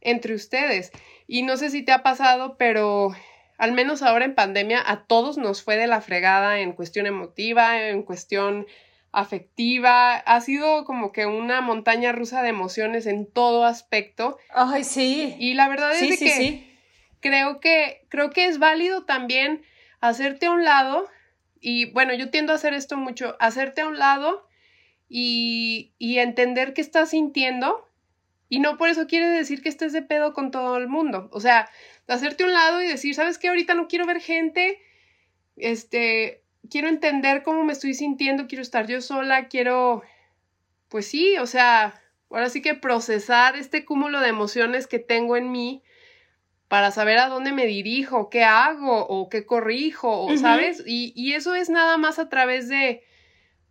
entre 0.00 0.34
ustedes. 0.34 0.90
Y 1.26 1.42
no 1.42 1.56
sé 1.56 1.70
si 1.70 1.82
te 1.82 1.92
ha 1.92 2.02
pasado, 2.02 2.56
pero 2.56 3.14
al 3.58 3.72
menos 3.72 4.02
ahora 4.02 4.24
en 4.24 4.34
pandemia 4.34 4.82
a 4.84 5.04
todos 5.04 5.36
nos 5.36 5.62
fue 5.62 5.76
de 5.76 5.86
la 5.86 6.00
fregada 6.00 6.60
en 6.60 6.72
cuestión 6.72 7.06
emotiva, 7.06 7.88
en 7.88 8.02
cuestión 8.02 8.66
afectiva, 9.12 10.16
ha 10.16 10.40
sido 10.40 10.84
como 10.84 11.12
que 11.12 11.26
una 11.26 11.60
montaña 11.60 12.12
rusa 12.12 12.42
de 12.42 12.50
emociones 12.50 13.06
en 13.06 13.26
todo 13.26 13.64
aspecto. 13.64 14.38
Ay, 14.54 14.84
sí. 14.84 15.34
Y 15.38 15.54
la 15.54 15.68
verdad 15.68 15.92
es 15.92 16.18
que 16.18 16.70
creo 17.20 17.60
que 17.60 18.06
creo 18.08 18.30
que 18.30 18.46
es 18.46 18.58
válido 18.58 19.04
también 19.04 19.62
hacerte 20.00 20.46
a 20.46 20.52
un 20.52 20.64
lado 20.64 21.08
y 21.60 21.90
bueno, 21.92 22.14
yo 22.14 22.30
tiendo 22.30 22.52
a 22.52 22.56
hacer 22.56 22.72
esto 22.72 22.96
mucho, 22.96 23.36
hacerte 23.38 23.82
a 23.82 23.88
un 23.88 23.98
lado 23.98 24.46
y, 25.08 25.92
y 25.98 26.18
entender 26.18 26.72
qué 26.72 26.80
estás 26.80 27.10
sintiendo 27.10 27.86
y 28.48 28.60
no 28.60 28.78
por 28.78 28.88
eso 28.88 29.06
quiere 29.06 29.28
decir 29.28 29.62
que 29.62 29.68
estés 29.68 29.92
de 29.92 30.02
pedo 30.02 30.32
con 30.32 30.50
todo 30.50 30.76
el 30.76 30.88
mundo, 30.88 31.28
o 31.32 31.40
sea, 31.40 31.68
hacerte 32.08 32.42
a 32.42 32.46
un 32.46 32.52
lado 32.52 32.82
y 32.82 32.86
decir, 32.86 33.14
¿sabes 33.14 33.38
qué? 33.38 33.48
Ahorita 33.48 33.74
no 33.74 33.86
quiero 33.86 34.06
ver 34.06 34.20
gente, 34.20 34.80
este, 35.56 36.39
quiero 36.68 36.88
entender 36.88 37.42
cómo 37.42 37.64
me 37.64 37.72
estoy 37.72 37.94
sintiendo, 37.94 38.46
quiero 38.46 38.62
estar 38.62 38.86
yo 38.86 39.00
sola, 39.00 39.48
quiero, 39.48 40.02
pues 40.88 41.06
sí, 41.06 41.38
o 41.38 41.46
sea, 41.46 42.00
ahora 42.30 42.50
sí 42.50 42.62
que 42.62 42.74
procesar 42.74 43.56
este 43.56 43.84
cúmulo 43.84 44.20
de 44.20 44.28
emociones 44.28 44.86
que 44.86 44.98
tengo 44.98 45.36
en 45.36 45.50
mí 45.50 45.82
para 46.68 46.92
saber 46.92 47.18
a 47.18 47.28
dónde 47.28 47.52
me 47.52 47.66
dirijo, 47.66 48.30
qué 48.30 48.44
hago 48.44 49.06
o 49.06 49.28
qué 49.28 49.44
corrijo, 49.44 50.28
¿sabes? 50.36 50.84
Y, 50.86 51.12
y, 51.16 51.32
eso 51.32 51.56
es 51.56 51.68
nada 51.68 51.96
más 51.96 52.20
a 52.20 52.28
través 52.28 52.68
de 52.68 53.02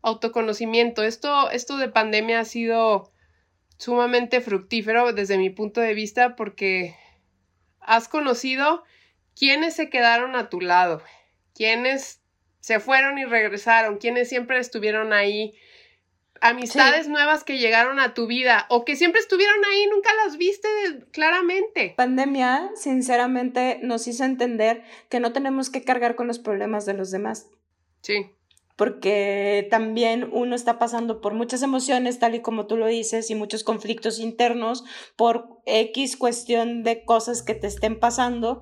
autoconocimiento. 0.02 1.04
Esto, 1.04 1.50
esto 1.52 1.78
de 1.78 1.88
pandemia 1.88 2.42
ha 2.42 2.46
sido 2.46 3.14
sumamente 3.78 4.42
fructífero 4.42 5.14
desde 5.14 5.38
mi 5.38 5.50
punto 5.50 5.80
de 5.80 5.94
vista 5.94 6.36
porque 6.36 6.94
has 7.80 8.10
conocido 8.10 8.84
quiénes 9.34 9.76
se 9.76 9.90
quedaron 9.90 10.36
a 10.36 10.50
tu 10.50 10.60
lado, 10.60 11.02
quiénes 11.56 12.19
se 12.60 12.80
fueron 12.80 13.18
y 13.18 13.26
regresaron, 13.26 13.98
quienes 13.98 14.30
siempre 14.30 14.60
estuvieron 14.60 15.14
ahí, 15.14 15.56
amistades 16.42 17.08
nuevas 17.08 17.44
que 17.44 17.58
llegaron 17.58 18.00
a 18.00 18.14
tu 18.14 18.28
vida 18.28 18.66
o 18.70 18.86
que 18.86 18.96
siempre 18.96 19.22
estuvieron 19.22 19.58
ahí, 19.66 19.88
nunca 19.88 20.10
las 20.24 20.38
viste 20.38 20.68
claramente. 21.12 21.94
Pandemia, 21.98 22.72
sinceramente, 22.76 23.80
nos 23.82 24.08
hizo 24.08 24.24
entender 24.24 24.84
que 25.10 25.20
no 25.20 25.34
tenemos 25.34 25.70
que 25.70 25.84
cargar 25.84 26.16
con 26.16 26.28
los 26.28 26.40
problemas 26.40 26.86
de 26.86 26.94
los 26.94 27.12
demás. 27.12 27.48
Sí. 28.02 28.32
Porque 28.76 29.68
también 29.70 30.30
uno 30.32 30.56
está 30.56 30.80
pasando 30.80 31.20
por 31.20 31.34
muchas 31.34 31.62
emociones, 31.64 32.20
tal 32.20 32.36
y 32.36 32.42
como 32.42 32.66
tú 32.66 32.78
lo 32.78 32.88
dices, 32.88 33.30
y 33.30 33.36
muchos 33.36 33.66
conflictos 33.66 34.20
internos 34.20 34.86
por 35.18 35.60
X 35.66 36.16
cuestión 36.16 36.84
de 36.84 37.04
cosas 37.04 37.44
que 37.44 37.56
te 37.56 37.68
estén 37.68 38.00
pasando 38.00 38.62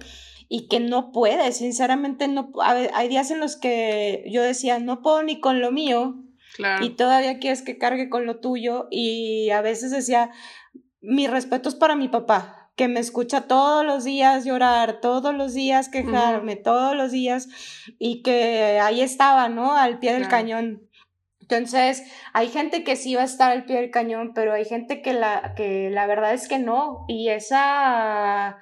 y 0.50 0.68
que 0.68 0.80
no 0.80 1.12
puede, 1.12 1.52
sinceramente 1.52 2.28
no, 2.28 2.52
hay 2.62 3.08
días 3.08 3.32
en 3.32 3.40
los 3.40 3.58
que 3.58 4.24
yo 4.28 4.42
decía, 4.42 4.80
no 4.80 5.02
puedo 5.02 5.24
ni 5.24 5.40
con 5.40 5.60
lo 5.60 5.72
mío 5.72 6.16
claro. 6.56 6.86
y 6.86 6.92
todavía 6.92 7.40
quieres 7.40 7.62
que 7.62 7.78
cargue 7.78 8.10
con 8.10 8.26
lo 8.26 8.40
tuyo 8.40 8.88
y 8.90 9.50
a 9.50 9.62
veces 9.62 9.92
decía, 9.92 10.32
mi 11.02 11.28
respeto 11.28 11.70
es 11.70 11.76
para 11.76 11.96
mi 11.96 12.08
papá, 12.08 12.72
que 12.78 12.88
me 12.88 13.00
escucha 13.00 13.42
todos 13.42 13.86
los 13.86 14.04
días 14.04 14.46
llorar, 14.46 15.02
todos 15.02 15.34
los 15.34 15.54
días 15.54 15.90
quejarme, 15.90 16.56
todos 16.56 16.96
los 16.96 17.12
días 17.12 17.50
y 17.98 18.22
que 18.22 18.80
ahí 18.80 19.02
estaba, 19.02 19.50
¿no? 19.50 19.76
Al 19.76 20.00
pie 20.00 20.14
del 20.14 20.28
cañón. 20.28 20.88
Entonces, 21.42 22.04
hay 22.34 22.50
gente 22.50 22.84
que 22.84 22.96
sí 22.96 23.16
va 23.16 23.22
a 23.22 23.26
estar 23.26 23.52
al 23.52 23.66
pie 23.66 23.78
del 23.78 23.90
cañón, 23.90 24.34
pero 24.36 24.54
hay 24.54 24.66
gente 24.66 25.02
que 25.02 25.14
la, 25.14 25.54
que 25.56 25.90
la 25.90 26.06
verdad 26.06 26.34
es 26.34 26.48
que 26.48 26.60
no. 26.60 27.06
Y 27.08 27.30
esa 27.30 28.58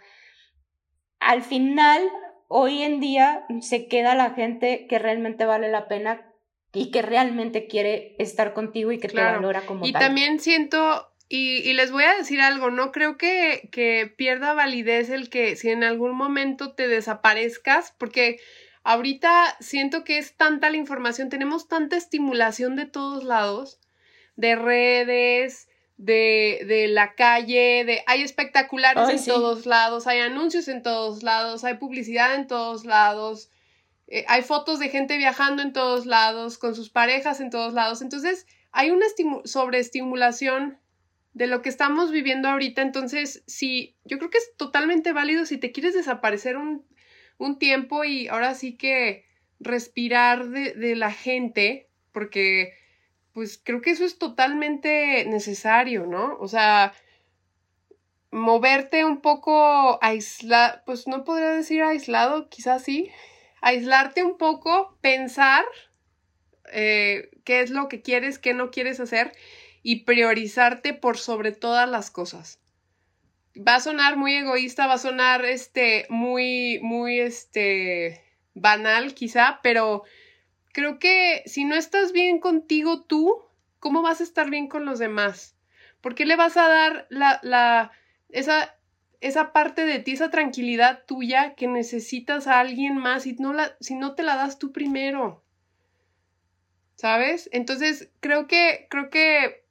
al 1.25 1.41
final, 1.41 2.07
hoy 2.47 2.83
en 2.83 2.99
día, 2.99 3.45
se 3.61 3.87
queda 3.87 4.13
la 4.13 4.31
gente 4.31 4.85
que 4.87 4.99
realmente 4.99 5.45
vale 5.45 5.69
la 5.69 5.87
pena 5.87 6.31
y 6.71 6.91
que 6.91 7.01
realmente 7.01 7.65
quiere 7.65 8.15
estar 8.19 8.53
contigo 8.53 8.91
y 8.91 8.99
que 8.99 9.07
te 9.07 9.21
valora 9.21 9.65
como 9.65 9.85
y 9.85 9.91
tal. 9.91 10.01
Y 10.01 10.05
también 10.05 10.39
siento, 10.39 11.11
y, 11.27 11.73
les 11.73 11.91
voy 11.91 12.03
a 12.03 12.15
decir 12.15 12.41
algo, 12.41 12.69
no 12.69 12.91
creo 12.91 13.17
que, 13.17 13.69
que 13.71 14.13
pierda 14.15 14.53
validez 14.53 15.09
el 15.09 15.31
que 15.31 15.55
si 15.55 15.71
en 15.71 15.83
algún 15.83 16.15
momento 16.15 16.73
te 16.73 16.87
desaparezcas, 16.87 17.95
porque 17.97 18.39
ahorita 18.83 19.57
siento 19.59 20.03
que 20.03 20.19
es 20.19 20.37
tanta 20.37 20.69
la 20.69 20.77
información, 20.77 21.29
tenemos 21.29 21.67
tanta 21.67 21.97
estimulación 21.97 22.75
de 22.75 22.85
todos 22.85 23.23
lados, 23.23 23.79
de 24.35 24.55
redes, 24.55 25.69
de, 25.97 26.63
de 26.67 26.87
la 26.87 27.15
calle, 27.15 27.83
de 27.85 28.03
hay 28.07 28.21
espectaculares 28.21 29.09
en 29.09 29.25
todos 29.25 29.65
lados, 29.65 30.07
hay 30.07 30.19
anuncios 30.19 30.67
en 30.67 30.83
todos 30.83 31.23
lados, 31.23 31.63
hay 31.63 31.75
publicidad 31.75 32.35
en 32.35 32.47
todos 32.47 32.85
lados, 32.85 33.49
eh, 34.07 34.25
hay 34.27 34.41
fotos 34.41 34.79
de 34.79 34.89
gente 34.89 35.17
viajando 35.17 35.61
en 35.61 35.73
todos 35.73 36.05
lados, 36.05 36.57
con 36.57 36.75
sus 36.75 36.89
parejas 36.89 37.39
en 37.39 37.49
todos 37.49 37.73
lados. 37.73 38.01
Entonces, 38.01 38.45
hay 38.71 38.91
una 38.91 39.05
sobreestimulación 39.45 40.79
de 41.33 41.47
lo 41.47 41.61
que 41.61 41.69
estamos 41.69 42.11
viviendo 42.11 42.49
ahorita. 42.49 42.81
Entonces, 42.81 43.43
sí, 43.47 43.95
yo 44.03 44.17
creo 44.17 44.29
que 44.29 44.37
es 44.37 44.55
totalmente 44.57 45.13
válido 45.13 45.45
si 45.45 45.57
te 45.57 45.71
quieres 45.71 45.93
desaparecer 45.93 46.57
un, 46.57 46.85
un 47.37 47.57
tiempo 47.57 48.03
y 48.03 48.27
ahora 48.27 48.53
sí 48.53 48.77
que 48.77 49.25
respirar 49.59 50.49
de, 50.49 50.73
de 50.73 50.95
la 50.95 51.11
gente, 51.11 51.89
porque 52.11 52.73
pues 53.35 53.59
creo 53.61 53.81
que 53.81 53.91
eso 53.91 54.05
es 54.05 54.17
totalmente 54.17 55.25
necesario, 55.25 56.07
¿no? 56.07 56.37
O 56.39 56.47
sea, 56.47 56.93
moverte 58.31 59.03
un 59.03 59.19
poco 59.19 60.01
aislado, 60.01 60.81
pues 60.85 61.05
no 61.05 61.25
podría 61.25 61.49
decir 61.49 61.83
aislado, 61.83 62.47
quizás 62.47 62.83
sí, 62.83 63.11
aislarte 63.61 64.23
un 64.23 64.37
poco, 64.37 64.97
pensar 65.01 65.65
eh, 66.71 67.29
qué 67.43 67.59
es 67.59 67.71
lo 67.71 67.89
que 67.89 68.01
quieres, 68.01 68.39
qué 68.39 68.53
no 68.53 68.71
quieres 68.71 69.01
hacer 69.01 69.33
y 69.83 70.05
priorizarte 70.05 70.93
por 70.93 71.17
sobre 71.17 71.51
todas 71.51 71.89
las 71.89 72.11
cosas. 72.11 72.61
Va 73.55 73.75
a 73.75 73.81
sonar 73.81 74.15
muy 74.15 74.33
egoísta, 74.33 74.87
va 74.87 74.93
a 74.93 74.97
sonar 74.97 75.43
este 75.43 76.05
muy, 76.07 76.79
muy 76.81 77.19
este 77.19 78.23
banal 78.53 79.13
quizá, 79.13 79.59
pero 79.61 80.05
creo 80.75 80.99
que 80.99 81.41
si 81.45 81.63
no 81.63 81.73
estás 81.73 82.11
bien 82.11 82.39
contigo 82.39 83.01
tú, 83.01 83.41
¿cómo 83.79 84.01
vas 84.01 84.19
a 84.19 84.25
estar 84.25 84.49
bien 84.49 84.67
con 84.67 84.83
los 84.83 84.99
demás? 84.99 85.55
¿Por 86.01 86.15
qué 86.15 86.25
le 86.25 86.35
vas 86.35 86.57
a 86.57 86.67
dar 86.67 87.07
la, 87.09 87.39
la, 87.43 87.93
esa, 88.27 88.75
esa 89.21 89.53
parte 89.53 89.85
de 89.85 89.99
ti, 89.99 90.11
esa 90.11 90.29
tranquilidad 90.31 91.05
tuya 91.05 91.55
que 91.55 91.67
necesitas 91.67 92.47
a 92.47 92.59
alguien 92.59 92.97
más 92.97 93.25
y 93.25 93.35
no 93.35 93.53
la, 93.53 93.77
si 93.79 93.95
no 93.95 94.15
te 94.15 94.23
la 94.23 94.35
das 94.35 94.59
tú 94.59 94.73
primero? 94.73 95.41
¿Sabes? 96.95 97.49
Entonces, 97.53 98.09
creo 98.19 98.45
que, 98.47 98.87
creo 98.89 99.09
que 99.09 99.63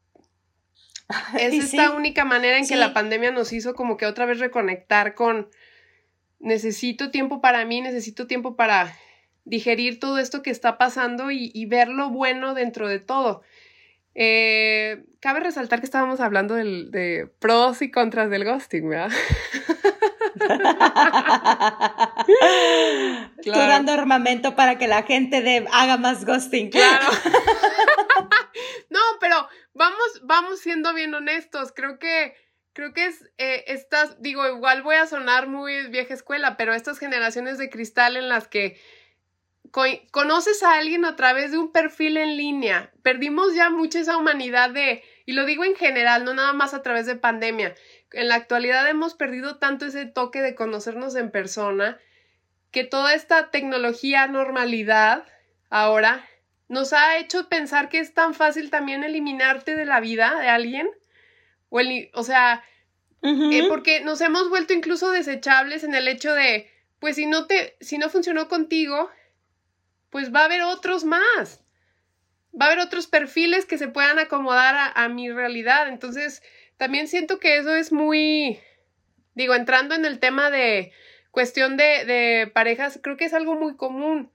es 1.38 1.52
esta 1.52 1.90
única 1.90 2.24
manera 2.24 2.56
en 2.56 2.66
que 2.66 2.76
la 2.76 2.94
pandemia 2.94 3.30
nos 3.30 3.52
hizo 3.52 3.74
como 3.74 3.98
que 3.98 4.06
otra 4.06 4.24
vez 4.24 4.38
reconectar 4.38 5.14
con 5.14 5.50
necesito 6.38 7.10
tiempo 7.10 7.42
para 7.42 7.66
mí, 7.66 7.82
necesito 7.82 8.26
tiempo 8.26 8.56
para 8.56 8.96
digerir 9.44 10.00
todo 10.00 10.18
esto 10.18 10.42
que 10.42 10.50
está 10.50 10.78
pasando 10.78 11.30
y, 11.30 11.66
ver 11.66 11.88
lo 11.88 12.10
bueno 12.10 12.54
dentro 12.54 12.88
de 12.88 13.00
todo. 13.00 13.42
Eh, 14.14 15.04
cabe 15.20 15.40
resaltar 15.40 15.80
que 15.80 15.86
estábamos 15.86 16.20
hablando 16.20 16.54
de 16.54 17.28
pros 17.40 17.82
y 17.82 17.90
contras 17.90 18.30
del 18.30 18.44
ghosting, 18.44 18.88
¿verdad? 18.88 19.10
Tú 23.42 23.50
dando 23.50 23.92
armamento 23.92 24.56
para 24.56 24.78
que 24.78 24.88
la 24.88 25.02
gente 25.02 25.64
haga 25.72 25.96
más 25.96 26.24
ghosting. 26.24 26.70
Claro. 26.70 27.06
no, 28.90 29.00
pero 29.20 29.48
vamos, 29.74 30.20
vamos 30.22 30.60
siendo 30.60 30.94
bien 30.94 31.14
honestos. 31.14 31.72
Creo 31.74 31.98
que 31.98 32.34
creo 32.72 32.92
que 32.92 33.06
es 33.06 33.24
eh, 33.38 33.64
estas, 33.68 34.20
digo, 34.20 34.46
igual 34.48 34.82
voy 34.82 34.96
a 34.96 35.06
sonar 35.06 35.46
muy 35.46 35.86
vieja 35.88 36.14
escuela, 36.14 36.56
pero 36.56 36.74
estas 36.74 36.98
generaciones 36.98 37.58
de 37.58 37.70
cristal 37.70 38.16
en 38.16 38.28
las 38.28 38.48
que 38.48 38.80
conoces 40.10 40.62
a 40.62 40.74
alguien 40.74 41.04
a 41.04 41.16
través 41.16 41.50
de 41.50 41.58
un 41.58 41.72
perfil 41.72 42.16
en 42.16 42.36
línea. 42.36 42.92
Perdimos 43.02 43.54
ya 43.54 43.70
mucho 43.70 43.98
esa 43.98 44.16
humanidad 44.16 44.70
de, 44.70 45.02
y 45.26 45.32
lo 45.32 45.44
digo 45.44 45.64
en 45.64 45.74
general, 45.74 46.24
no 46.24 46.34
nada 46.34 46.52
más 46.52 46.74
a 46.74 46.82
través 46.82 47.06
de 47.06 47.16
pandemia. 47.16 47.74
En 48.12 48.28
la 48.28 48.36
actualidad 48.36 48.88
hemos 48.88 49.14
perdido 49.14 49.56
tanto 49.56 49.86
ese 49.86 50.06
toque 50.06 50.42
de 50.42 50.54
conocernos 50.54 51.16
en 51.16 51.30
persona 51.30 51.98
que 52.70 52.84
toda 52.84 53.14
esta 53.14 53.50
tecnología 53.50 54.26
normalidad 54.26 55.24
ahora 55.70 56.24
nos 56.68 56.92
ha 56.92 57.18
hecho 57.18 57.48
pensar 57.48 57.88
que 57.88 57.98
es 57.98 58.14
tan 58.14 58.34
fácil 58.34 58.70
también 58.70 59.04
eliminarte 59.04 59.74
de 59.74 59.84
la 59.84 60.00
vida 60.00 60.38
de 60.40 60.48
alguien 60.48 60.88
o, 61.68 61.80
o 62.12 62.22
sea, 62.22 62.62
eh, 63.22 63.66
porque 63.68 64.00
nos 64.00 64.20
hemos 64.20 64.48
vuelto 64.48 64.72
incluso 64.72 65.10
desechables 65.10 65.82
en 65.82 65.94
el 65.94 66.06
hecho 66.06 66.32
de, 66.32 66.70
pues 67.00 67.16
si 67.16 67.26
no 67.26 67.46
te, 67.46 67.76
si 67.80 67.98
no 67.98 68.08
funcionó 68.10 68.48
contigo, 68.48 69.10
pues 70.14 70.32
va 70.32 70.42
a 70.42 70.44
haber 70.44 70.62
otros 70.62 71.02
más. 71.02 71.60
Va 72.54 72.66
a 72.66 72.68
haber 72.68 72.78
otros 72.78 73.08
perfiles 73.08 73.66
que 73.66 73.78
se 73.78 73.88
puedan 73.88 74.20
acomodar 74.20 74.92
a, 74.94 75.08
mi 75.08 75.28
realidad. 75.28 75.88
Entonces, 75.88 76.40
también 76.76 77.08
siento 77.08 77.40
que 77.40 77.56
eso 77.56 77.74
es 77.74 77.90
muy, 77.90 78.60
digo, 79.34 79.56
entrando 79.56 79.96
en 79.96 80.04
el 80.04 80.20
tema 80.20 80.50
de 80.50 80.92
cuestión 81.32 81.76
de, 81.76 82.48
parejas, 82.54 83.00
creo 83.02 83.16
que 83.16 83.24
es 83.24 83.34
algo 83.34 83.56
muy 83.56 83.74
común, 83.74 84.30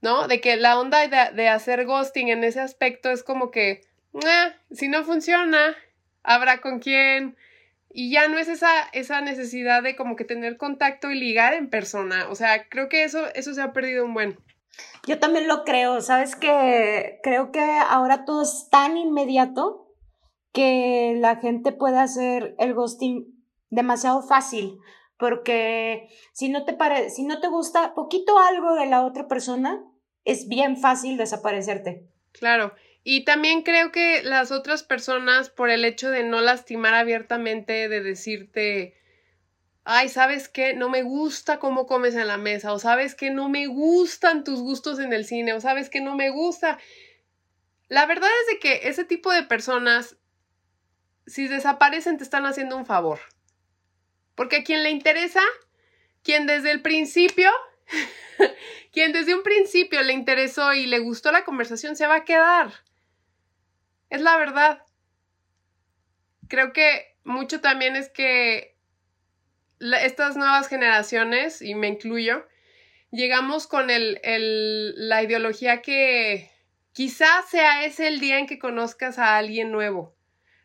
¿no? 0.00 0.28
De 0.28 0.40
que 0.40 0.56
la 0.56 0.80
onda 0.80 1.06
de, 1.06 1.36
de 1.36 1.48
hacer 1.50 1.84
ghosting 1.84 2.28
en 2.28 2.42
ese 2.42 2.60
aspecto 2.60 3.10
es 3.10 3.22
como 3.22 3.50
que, 3.50 3.82
eh, 4.14 4.52
si 4.70 4.88
no 4.88 5.04
funciona, 5.04 5.76
habrá 6.22 6.62
con 6.62 6.78
quién. 6.78 7.36
Y 7.90 8.10
ya 8.10 8.28
no 8.28 8.38
es 8.38 8.48
esa, 8.48 8.88
esa 8.94 9.20
necesidad 9.20 9.82
de 9.82 9.94
como 9.94 10.16
que 10.16 10.24
tener 10.24 10.56
contacto 10.56 11.10
y 11.10 11.20
ligar 11.20 11.52
en 11.52 11.68
persona. 11.68 12.30
O 12.30 12.34
sea, 12.34 12.66
creo 12.70 12.88
que 12.88 13.04
eso, 13.04 13.26
eso 13.34 13.52
se 13.52 13.60
ha 13.60 13.74
perdido 13.74 14.06
un 14.06 14.14
buen. 14.14 14.38
Yo 15.06 15.18
también 15.18 15.48
lo 15.48 15.64
creo, 15.64 16.00
sabes 16.00 16.36
que 16.36 17.18
creo 17.22 17.50
que 17.50 17.62
ahora 17.88 18.24
todo 18.24 18.42
es 18.42 18.68
tan 18.70 18.96
inmediato 18.96 19.94
que 20.52 21.14
la 21.18 21.36
gente 21.36 21.72
puede 21.72 21.98
hacer 21.98 22.54
el 22.58 22.74
ghosting 22.74 23.26
demasiado 23.70 24.22
fácil, 24.22 24.78
porque 25.18 26.08
si 26.32 26.48
no 26.48 26.64
te 26.64 26.74
pare, 26.74 27.10
si 27.10 27.24
no 27.24 27.40
te 27.40 27.48
gusta 27.48 27.94
poquito 27.94 28.38
algo 28.38 28.74
de 28.74 28.86
la 28.86 29.04
otra 29.04 29.28
persona, 29.28 29.82
es 30.24 30.48
bien 30.48 30.76
fácil 30.76 31.16
desaparecerte. 31.16 32.06
Claro, 32.32 32.72
y 33.02 33.24
también 33.24 33.62
creo 33.62 33.90
que 33.90 34.22
las 34.22 34.52
otras 34.52 34.82
personas, 34.82 35.48
por 35.48 35.70
el 35.70 35.84
hecho 35.84 36.10
de 36.10 36.24
no 36.24 36.40
lastimar 36.40 36.94
abiertamente, 36.94 37.88
de 37.88 38.02
decirte, 38.02 38.94
ay, 39.90 40.10
¿sabes 40.10 40.50
qué? 40.50 40.74
No 40.74 40.90
me 40.90 41.02
gusta 41.02 41.58
cómo 41.58 41.86
comes 41.86 42.14
en 42.14 42.26
la 42.26 42.36
mesa, 42.36 42.74
o 42.74 42.78
sabes 42.78 43.14
que 43.14 43.30
no 43.30 43.48
me 43.48 43.66
gustan 43.68 44.44
tus 44.44 44.60
gustos 44.60 44.98
en 44.98 45.14
el 45.14 45.24
cine, 45.24 45.54
o 45.54 45.62
sabes 45.62 45.88
que 45.88 46.02
no 46.02 46.14
me 46.14 46.28
gusta. 46.28 46.78
La 47.88 48.04
verdad 48.04 48.28
es 48.42 48.54
de 48.54 48.58
que 48.58 48.88
ese 48.88 49.04
tipo 49.04 49.32
de 49.32 49.44
personas, 49.44 50.18
si 51.26 51.48
desaparecen, 51.48 52.18
te 52.18 52.24
están 52.24 52.44
haciendo 52.44 52.76
un 52.76 52.84
favor. 52.84 53.18
Porque 54.34 54.56
a 54.56 54.62
quien 54.62 54.82
le 54.82 54.90
interesa, 54.90 55.40
quien 56.22 56.46
desde 56.46 56.70
el 56.70 56.82
principio, 56.82 57.50
quien 58.92 59.14
desde 59.14 59.34
un 59.34 59.42
principio 59.42 60.02
le 60.02 60.12
interesó 60.12 60.74
y 60.74 60.84
le 60.84 60.98
gustó 60.98 61.32
la 61.32 61.46
conversación, 61.46 61.96
se 61.96 62.06
va 62.06 62.16
a 62.16 62.24
quedar. 62.26 62.74
Es 64.10 64.20
la 64.20 64.36
verdad. 64.36 64.82
Creo 66.46 66.74
que 66.74 67.16
mucho 67.24 67.62
también 67.62 67.96
es 67.96 68.10
que 68.10 68.77
estas 69.80 70.36
nuevas 70.36 70.68
generaciones, 70.68 71.62
y 71.62 71.74
me 71.74 71.88
incluyo, 71.88 72.46
llegamos 73.10 73.66
con 73.66 73.90
el, 73.90 74.20
el, 74.22 75.08
la 75.08 75.22
ideología 75.22 75.82
que 75.82 76.50
quizás 76.92 77.48
sea 77.48 77.84
ese 77.84 78.08
el 78.08 78.20
día 78.20 78.38
en 78.38 78.46
que 78.46 78.58
conozcas 78.58 79.18
a 79.18 79.36
alguien 79.36 79.70
nuevo. 79.70 80.14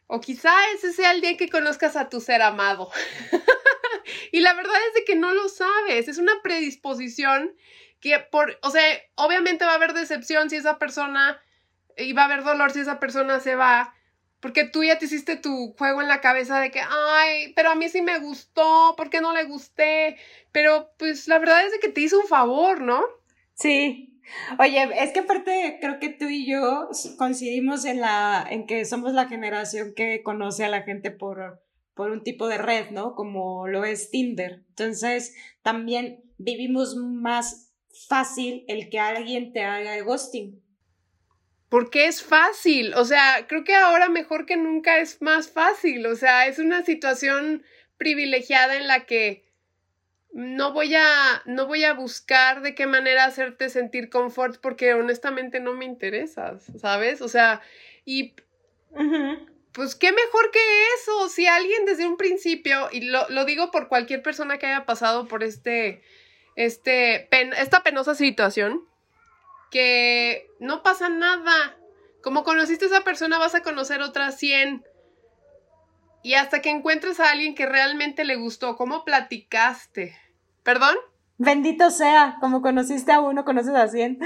O 0.07 0.19
quizá 0.19 0.53
ese 0.75 0.91
sea 0.93 1.11
el 1.11 1.21
día 1.21 1.31
en 1.31 1.37
que 1.37 1.49
conozcas 1.49 1.95
a 1.95 2.09
tu 2.09 2.19
ser 2.21 2.41
amado. 2.41 2.91
y 4.31 4.41
la 4.41 4.53
verdad 4.53 4.75
es 4.89 4.93
de 4.95 5.05
que 5.05 5.15
no 5.15 5.33
lo 5.33 5.49
sabes. 5.49 6.07
Es 6.07 6.17
una 6.17 6.41
predisposición 6.43 7.55
que 7.99 8.19
por, 8.19 8.59
o 8.61 8.69
sea, 8.69 8.83
obviamente 9.15 9.65
va 9.65 9.71
a 9.71 9.75
haber 9.75 9.93
decepción 9.93 10.49
si 10.49 10.57
esa 10.57 10.77
persona 10.77 11.41
y 11.97 12.13
va 12.13 12.23
a 12.23 12.25
haber 12.25 12.43
dolor 12.43 12.71
si 12.71 12.79
esa 12.79 12.99
persona 12.99 13.39
se 13.39 13.55
va, 13.55 13.95
porque 14.43 14.65
tú 14.65 14.83
ya 14.83 14.99
te 14.99 15.05
hiciste 15.05 15.37
tu 15.37 15.73
juego 15.77 16.01
en 16.01 16.09
la 16.09 16.19
cabeza 16.19 16.59
de 16.59 16.69
que, 16.69 16.81
ay, 16.81 17.53
pero 17.55 17.69
a 17.69 17.75
mí 17.75 17.87
sí 17.87 18.01
me 18.01 18.19
gustó, 18.19 18.93
¿por 18.97 19.09
qué 19.09 19.21
no 19.21 19.31
le 19.33 19.45
gusté? 19.45 20.17
Pero 20.51 20.89
pues 20.99 21.29
la 21.29 21.39
verdad 21.39 21.65
es 21.65 21.71
de 21.71 21.79
que 21.79 21.87
te 21.87 22.01
hizo 22.01 22.19
un 22.19 22.27
favor, 22.27 22.81
¿no? 22.81 23.01
Sí. 23.53 24.19
Oye, 24.59 24.89
es 25.01 25.13
que 25.13 25.21
aparte 25.21 25.77
creo 25.79 25.97
que 25.97 26.09
tú 26.09 26.25
y 26.25 26.45
yo 26.45 26.89
coincidimos 27.17 27.85
en 27.85 28.01
la 28.01 28.45
en 28.49 28.67
que 28.67 28.83
somos 28.83 29.13
la 29.13 29.29
generación 29.29 29.93
que 29.95 30.23
conoce 30.23 30.65
a 30.65 30.69
la 30.69 30.81
gente 30.81 31.09
por 31.09 31.63
por 31.93 32.11
un 32.11 32.21
tipo 32.21 32.49
de 32.49 32.57
red, 32.57 32.89
¿no? 32.89 33.15
Como 33.15 33.67
lo 33.67 33.85
es 33.85 34.11
Tinder. 34.11 34.65
Entonces, 34.67 35.35
también 35.61 36.21
vivimos 36.37 36.97
más 36.97 37.71
fácil 38.09 38.65
el 38.67 38.89
que 38.89 38.99
alguien 38.99 39.53
te 39.53 39.63
haga 39.63 39.97
ghosting 40.01 40.62
porque 41.73 42.05
es 42.05 42.21
fácil, 42.21 42.93
o 42.93 43.03
sea, 43.03 43.47
creo 43.47 43.63
que 43.63 43.73
ahora 43.73 44.07
mejor 44.07 44.45
que 44.45 44.57
nunca 44.57 44.99
es 44.99 45.23
más 45.23 45.49
fácil, 45.49 46.05
o 46.05 46.15
sea, 46.15 46.45
es 46.45 46.59
una 46.59 46.85
situación 46.85 47.63
privilegiada 47.97 48.77
en 48.77 48.87
la 48.87 49.07
que 49.07 49.43
no 50.31 50.71
voy 50.71 50.93
a 50.93 51.41
no 51.45 51.65
voy 51.65 51.83
a 51.83 51.95
buscar 51.95 52.61
de 52.61 52.75
qué 52.75 52.85
manera 52.85 53.25
hacerte 53.25 53.69
sentir 53.69 54.11
confort 54.11 54.61
porque 54.61 54.93
honestamente 54.93 55.59
no 55.59 55.73
me 55.73 55.85
interesas, 55.85 56.63
¿sabes? 56.79 57.23
O 57.23 57.27
sea, 57.27 57.59
y 58.05 58.35
pues 59.71 59.95
qué 59.95 60.11
mejor 60.11 60.51
que 60.51 60.59
eso, 60.99 61.27
si 61.27 61.47
alguien 61.47 61.85
desde 61.85 62.05
un 62.05 62.17
principio 62.17 62.89
y 62.91 63.01
lo, 63.01 63.27
lo 63.29 63.45
digo 63.45 63.71
por 63.71 63.87
cualquier 63.87 64.21
persona 64.21 64.59
que 64.59 64.67
haya 64.67 64.85
pasado 64.85 65.27
por 65.27 65.43
este 65.43 66.03
este 66.55 67.27
esta 67.59 67.81
penosa 67.81 68.13
situación, 68.13 68.87
que 69.73 70.51
no 70.59 70.83
pasa 70.83 71.09
nada. 71.09 71.75
Como 72.21 72.43
conociste 72.43 72.85
a 72.85 72.87
esa 72.89 73.03
persona, 73.03 73.39
vas 73.39 73.55
a 73.55 73.63
conocer 73.63 74.01
otras 74.01 74.37
100. 74.37 74.85
Y 76.21 76.35
hasta 76.35 76.61
que 76.61 76.69
encuentres 76.69 77.19
a 77.19 77.31
alguien 77.31 77.55
que 77.55 77.65
realmente 77.65 78.23
le 78.23 78.35
gustó, 78.35 78.75
¿cómo 78.77 79.03
platicaste? 79.03 80.15
¿Perdón? 80.61 80.95
Bendito 81.39 81.89
sea, 81.89 82.37
como 82.39 82.61
conociste 82.61 83.11
a 83.11 83.19
uno, 83.19 83.43
conoces 83.43 83.73
a 83.73 83.87
100. 83.87 84.19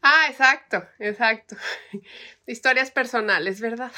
Ah, 0.00 0.26
exacto, 0.30 0.84
exacto. 1.00 1.56
Historias 2.46 2.92
personales, 2.92 3.60
¿verdad? 3.60 3.90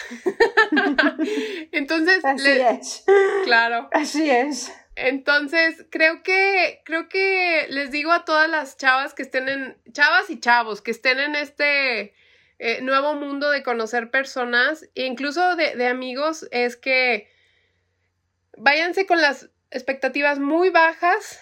Entonces, 1.73 2.25
así 2.25 2.51
es. 2.51 3.05
Claro. 3.45 3.91
Así 3.93 4.29
es. 4.29 4.73
Entonces, 4.95 5.87
creo 5.91 6.23
que, 6.23 6.83
creo 6.85 7.09
que 7.09 7.67
les 7.71 7.91
digo 7.91 8.13
a 8.13 8.25
todas 8.25 8.49
las 8.49 8.77
chavas 8.77 9.15
que 9.15 9.23
estén 9.23 9.49
en, 9.49 9.77
chavas 9.93 10.29
y 10.29 10.39
chavos, 10.39 10.83
que 10.83 10.91
estén 10.91 11.19
en 11.19 11.35
este 11.35 12.15
eh, 12.59 12.83
nuevo 12.83 13.15
mundo 13.15 13.51
de 13.51 13.63
conocer 13.63 14.11
personas, 14.11 14.89
e 14.95 15.07
incluso 15.07 15.57
de, 15.57 15.77
de 15.77 15.87
amigos, 15.87 16.47
es 16.51 16.77
que 16.77 17.31
váyanse 18.57 19.07
con 19.07 19.21
las 19.21 19.51
expectativas 19.71 20.39
muy 20.39 20.69
bajas 20.69 21.41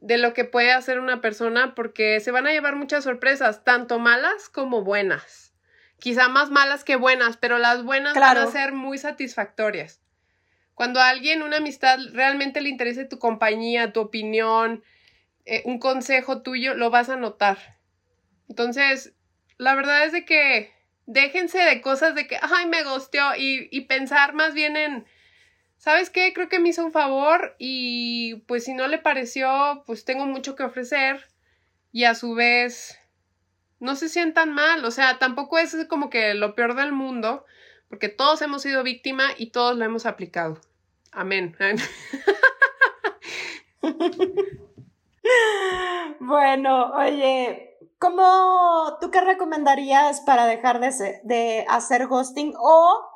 de 0.00 0.18
lo 0.18 0.34
que 0.34 0.44
puede 0.44 0.72
hacer 0.72 0.98
una 0.98 1.20
persona 1.20 1.74
porque 1.74 2.20
se 2.20 2.30
van 2.30 2.46
a 2.46 2.52
llevar 2.52 2.76
muchas 2.76 3.04
sorpresas, 3.04 3.64
tanto 3.64 3.98
malas 3.98 4.48
como 4.48 4.82
buenas. 4.82 5.54
Quizá 5.98 6.28
más 6.28 6.50
malas 6.50 6.84
que 6.84 6.96
buenas, 6.96 7.36
pero 7.36 7.58
las 7.58 7.82
buenas 7.82 8.14
van 8.14 8.36
a 8.36 8.46
ser 8.46 8.72
muy 8.72 8.98
satisfactorias. 8.98 10.00
Cuando 10.76 11.00
a 11.00 11.08
alguien, 11.08 11.42
una 11.42 11.56
amistad, 11.56 11.98
realmente 12.12 12.60
le 12.60 12.68
interese 12.68 13.06
tu 13.06 13.18
compañía, 13.18 13.94
tu 13.94 14.00
opinión, 14.00 14.84
eh, 15.46 15.62
un 15.64 15.78
consejo 15.78 16.42
tuyo, 16.42 16.74
lo 16.74 16.90
vas 16.90 17.08
a 17.08 17.16
notar. 17.16 17.78
Entonces, 18.50 19.14
la 19.56 19.74
verdad 19.74 20.04
es 20.04 20.12
de 20.12 20.26
que 20.26 20.74
déjense 21.06 21.58
de 21.58 21.80
cosas 21.80 22.14
de 22.14 22.26
que, 22.26 22.38
ay, 22.42 22.66
me 22.66 22.84
gusteó 22.84 23.34
y, 23.38 23.68
y 23.70 23.86
pensar 23.86 24.34
más 24.34 24.52
bien 24.52 24.76
en, 24.76 25.06
¿sabes 25.78 26.10
qué? 26.10 26.34
Creo 26.34 26.50
que 26.50 26.58
me 26.58 26.68
hizo 26.68 26.84
un 26.84 26.92
favor 26.92 27.56
y 27.58 28.34
pues 28.46 28.64
si 28.64 28.74
no 28.74 28.86
le 28.86 28.98
pareció, 28.98 29.82
pues 29.86 30.04
tengo 30.04 30.26
mucho 30.26 30.56
que 30.56 30.64
ofrecer. 30.64 31.26
y 31.90 32.04
a 32.04 32.14
su 32.14 32.34
vez 32.34 32.98
no 33.80 33.96
se 33.96 34.10
sientan 34.10 34.52
mal, 34.52 34.84
o 34.84 34.90
sea, 34.90 35.18
tampoco 35.18 35.58
es 35.58 35.74
como 35.88 36.10
que 36.10 36.34
lo 36.34 36.54
peor 36.54 36.76
del 36.76 36.92
mundo, 36.92 37.46
porque 37.88 38.08
todos 38.08 38.42
hemos 38.42 38.62
sido 38.62 38.82
víctima 38.82 39.28
y 39.36 39.50
todos 39.50 39.76
lo 39.76 39.84
hemos 39.84 40.06
aplicado. 40.06 40.58
Amén. 41.12 41.56
bueno, 46.20 46.92
oye, 46.94 47.76
¿cómo 47.98 48.96
tú 49.00 49.10
qué 49.10 49.20
recomendarías 49.20 50.22
para 50.22 50.46
dejar 50.46 50.80
de, 50.80 51.20
de 51.24 51.66
hacer 51.68 52.06
ghosting 52.06 52.54
o 52.58 53.06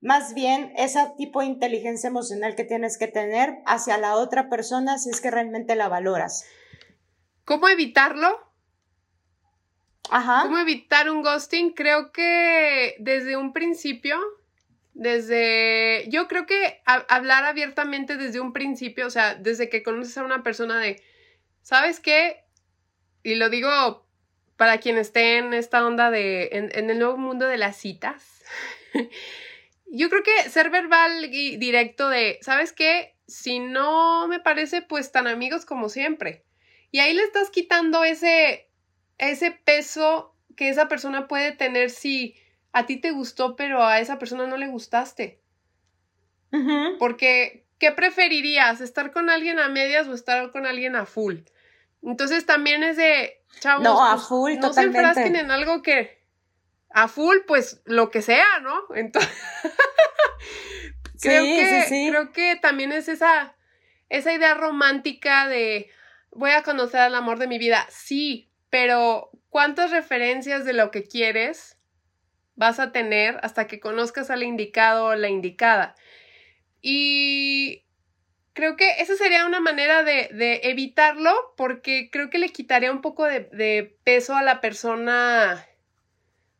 más 0.00 0.34
bien 0.34 0.72
ese 0.76 1.12
tipo 1.16 1.40
de 1.40 1.46
inteligencia 1.46 2.08
emocional 2.08 2.54
que 2.54 2.64
tienes 2.64 2.98
que 2.98 3.08
tener 3.08 3.58
hacia 3.66 3.98
la 3.98 4.16
otra 4.16 4.48
persona 4.48 4.98
si 4.98 5.10
es 5.10 5.20
que 5.20 5.30
realmente 5.30 5.76
la 5.76 5.88
valoras? 5.88 6.46
¿Cómo 7.44 7.68
evitarlo? 7.68 8.28
¿Cómo 10.08 10.58
evitar 10.58 11.10
un 11.10 11.22
ghosting? 11.22 11.72
Creo 11.72 12.12
que 12.12 12.96
desde 12.98 13.36
un 13.36 13.52
principio, 13.52 14.20
desde, 14.94 16.06
yo 16.08 16.28
creo 16.28 16.46
que 16.46 16.80
hablar 16.84 17.44
abiertamente 17.44 18.16
desde 18.16 18.40
un 18.40 18.52
principio, 18.52 19.06
o 19.06 19.10
sea, 19.10 19.34
desde 19.34 19.68
que 19.68 19.82
conoces 19.82 20.16
a 20.18 20.24
una 20.24 20.42
persona 20.42 20.78
de, 20.78 21.02
¿sabes 21.62 22.00
qué? 22.00 22.44
Y 23.22 23.34
lo 23.34 23.50
digo 23.50 24.06
para 24.56 24.78
quien 24.78 24.96
esté 24.96 25.38
en 25.38 25.52
esta 25.52 25.84
onda 25.84 26.10
de, 26.10 26.48
en, 26.52 26.70
en 26.74 26.90
el 26.90 26.98
nuevo 26.98 27.16
mundo 27.16 27.46
de 27.46 27.58
las 27.58 27.76
citas. 27.76 28.44
yo 29.86 30.08
creo 30.08 30.22
que 30.22 30.50
ser 30.50 30.70
verbal 30.70 31.32
y 31.32 31.56
directo 31.56 32.08
de, 32.08 32.38
¿sabes 32.42 32.72
qué? 32.72 33.14
Si 33.26 33.58
no 33.58 34.28
me 34.28 34.40
parece, 34.40 34.82
pues 34.82 35.12
tan 35.12 35.26
amigos 35.26 35.64
como 35.64 35.88
siempre. 35.88 36.44
Y 36.90 37.00
ahí 37.00 37.12
le 37.12 37.22
estás 37.22 37.50
quitando 37.50 38.04
ese, 38.04 38.65
ese 39.18 39.50
peso 39.50 40.34
que 40.56 40.68
esa 40.68 40.88
persona 40.88 41.28
puede 41.28 41.52
tener 41.52 41.90
si 41.90 42.36
a 42.72 42.86
ti 42.86 42.96
te 42.96 43.10
gustó, 43.10 43.56
pero 43.56 43.84
a 43.84 44.00
esa 44.00 44.18
persona 44.18 44.46
no 44.46 44.56
le 44.56 44.68
gustaste. 44.68 45.40
Porque, 46.98 47.66
¿qué 47.78 47.92
preferirías? 47.92 48.80
¿Estar 48.80 49.12
con 49.12 49.28
alguien 49.28 49.58
a 49.58 49.68
medias 49.68 50.08
o 50.08 50.14
estar 50.14 50.50
con 50.50 50.64
alguien 50.64 50.96
a 50.96 51.04
full? 51.04 51.40
Entonces 52.02 52.46
también 52.46 52.82
es 52.82 52.96
de, 52.96 53.42
chavos, 53.60 53.84
no, 53.84 54.02
a 54.02 54.14
pues, 54.14 54.26
full, 54.26 54.52
no 54.58 54.72
se 54.72 54.82
enfrasquen 54.82 55.36
en 55.36 55.50
algo 55.50 55.82
que 55.82 56.24
a 56.90 57.08
full, 57.08 57.38
pues 57.46 57.82
lo 57.84 58.10
que 58.10 58.22
sea, 58.22 58.60
¿no? 58.62 58.84
Entonces, 58.94 59.30
creo, 61.20 61.42
que, 61.44 62.08
creo 62.10 62.32
que 62.32 62.56
también 62.56 62.92
es 62.92 63.08
esa, 63.08 63.54
esa 64.08 64.32
idea 64.32 64.54
romántica 64.54 65.46
de 65.46 65.90
voy 66.30 66.52
a 66.52 66.62
conocer 66.62 67.00
al 67.00 67.14
amor 67.14 67.38
de 67.38 67.48
mi 67.48 67.58
vida. 67.58 67.86
Sí, 67.90 68.50
pero 68.76 69.30
¿cuántas 69.48 69.90
referencias 69.90 70.66
de 70.66 70.74
lo 70.74 70.90
que 70.90 71.02
quieres 71.02 71.78
vas 72.56 72.78
a 72.78 72.92
tener 72.92 73.40
hasta 73.42 73.66
que 73.66 73.80
conozcas 73.80 74.28
al 74.28 74.42
indicado 74.42 75.06
o 75.06 75.14
la 75.14 75.30
indicada? 75.30 75.94
Y 76.82 77.86
creo 78.52 78.76
que 78.76 78.86
esa 78.98 79.16
sería 79.16 79.46
una 79.46 79.60
manera 79.60 80.02
de, 80.02 80.28
de 80.30 80.60
evitarlo 80.64 81.54
porque 81.56 82.10
creo 82.12 82.28
que 82.28 82.38
le 82.38 82.50
quitaría 82.50 82.92
un 82.92 83.00
poco 83.00 83.24
de, 83.24 83.48
de, 83.50 83.96
peso 84.04 84.36
a 84.36 84.42
la 84.42 84.60
persona, 84.60 85.66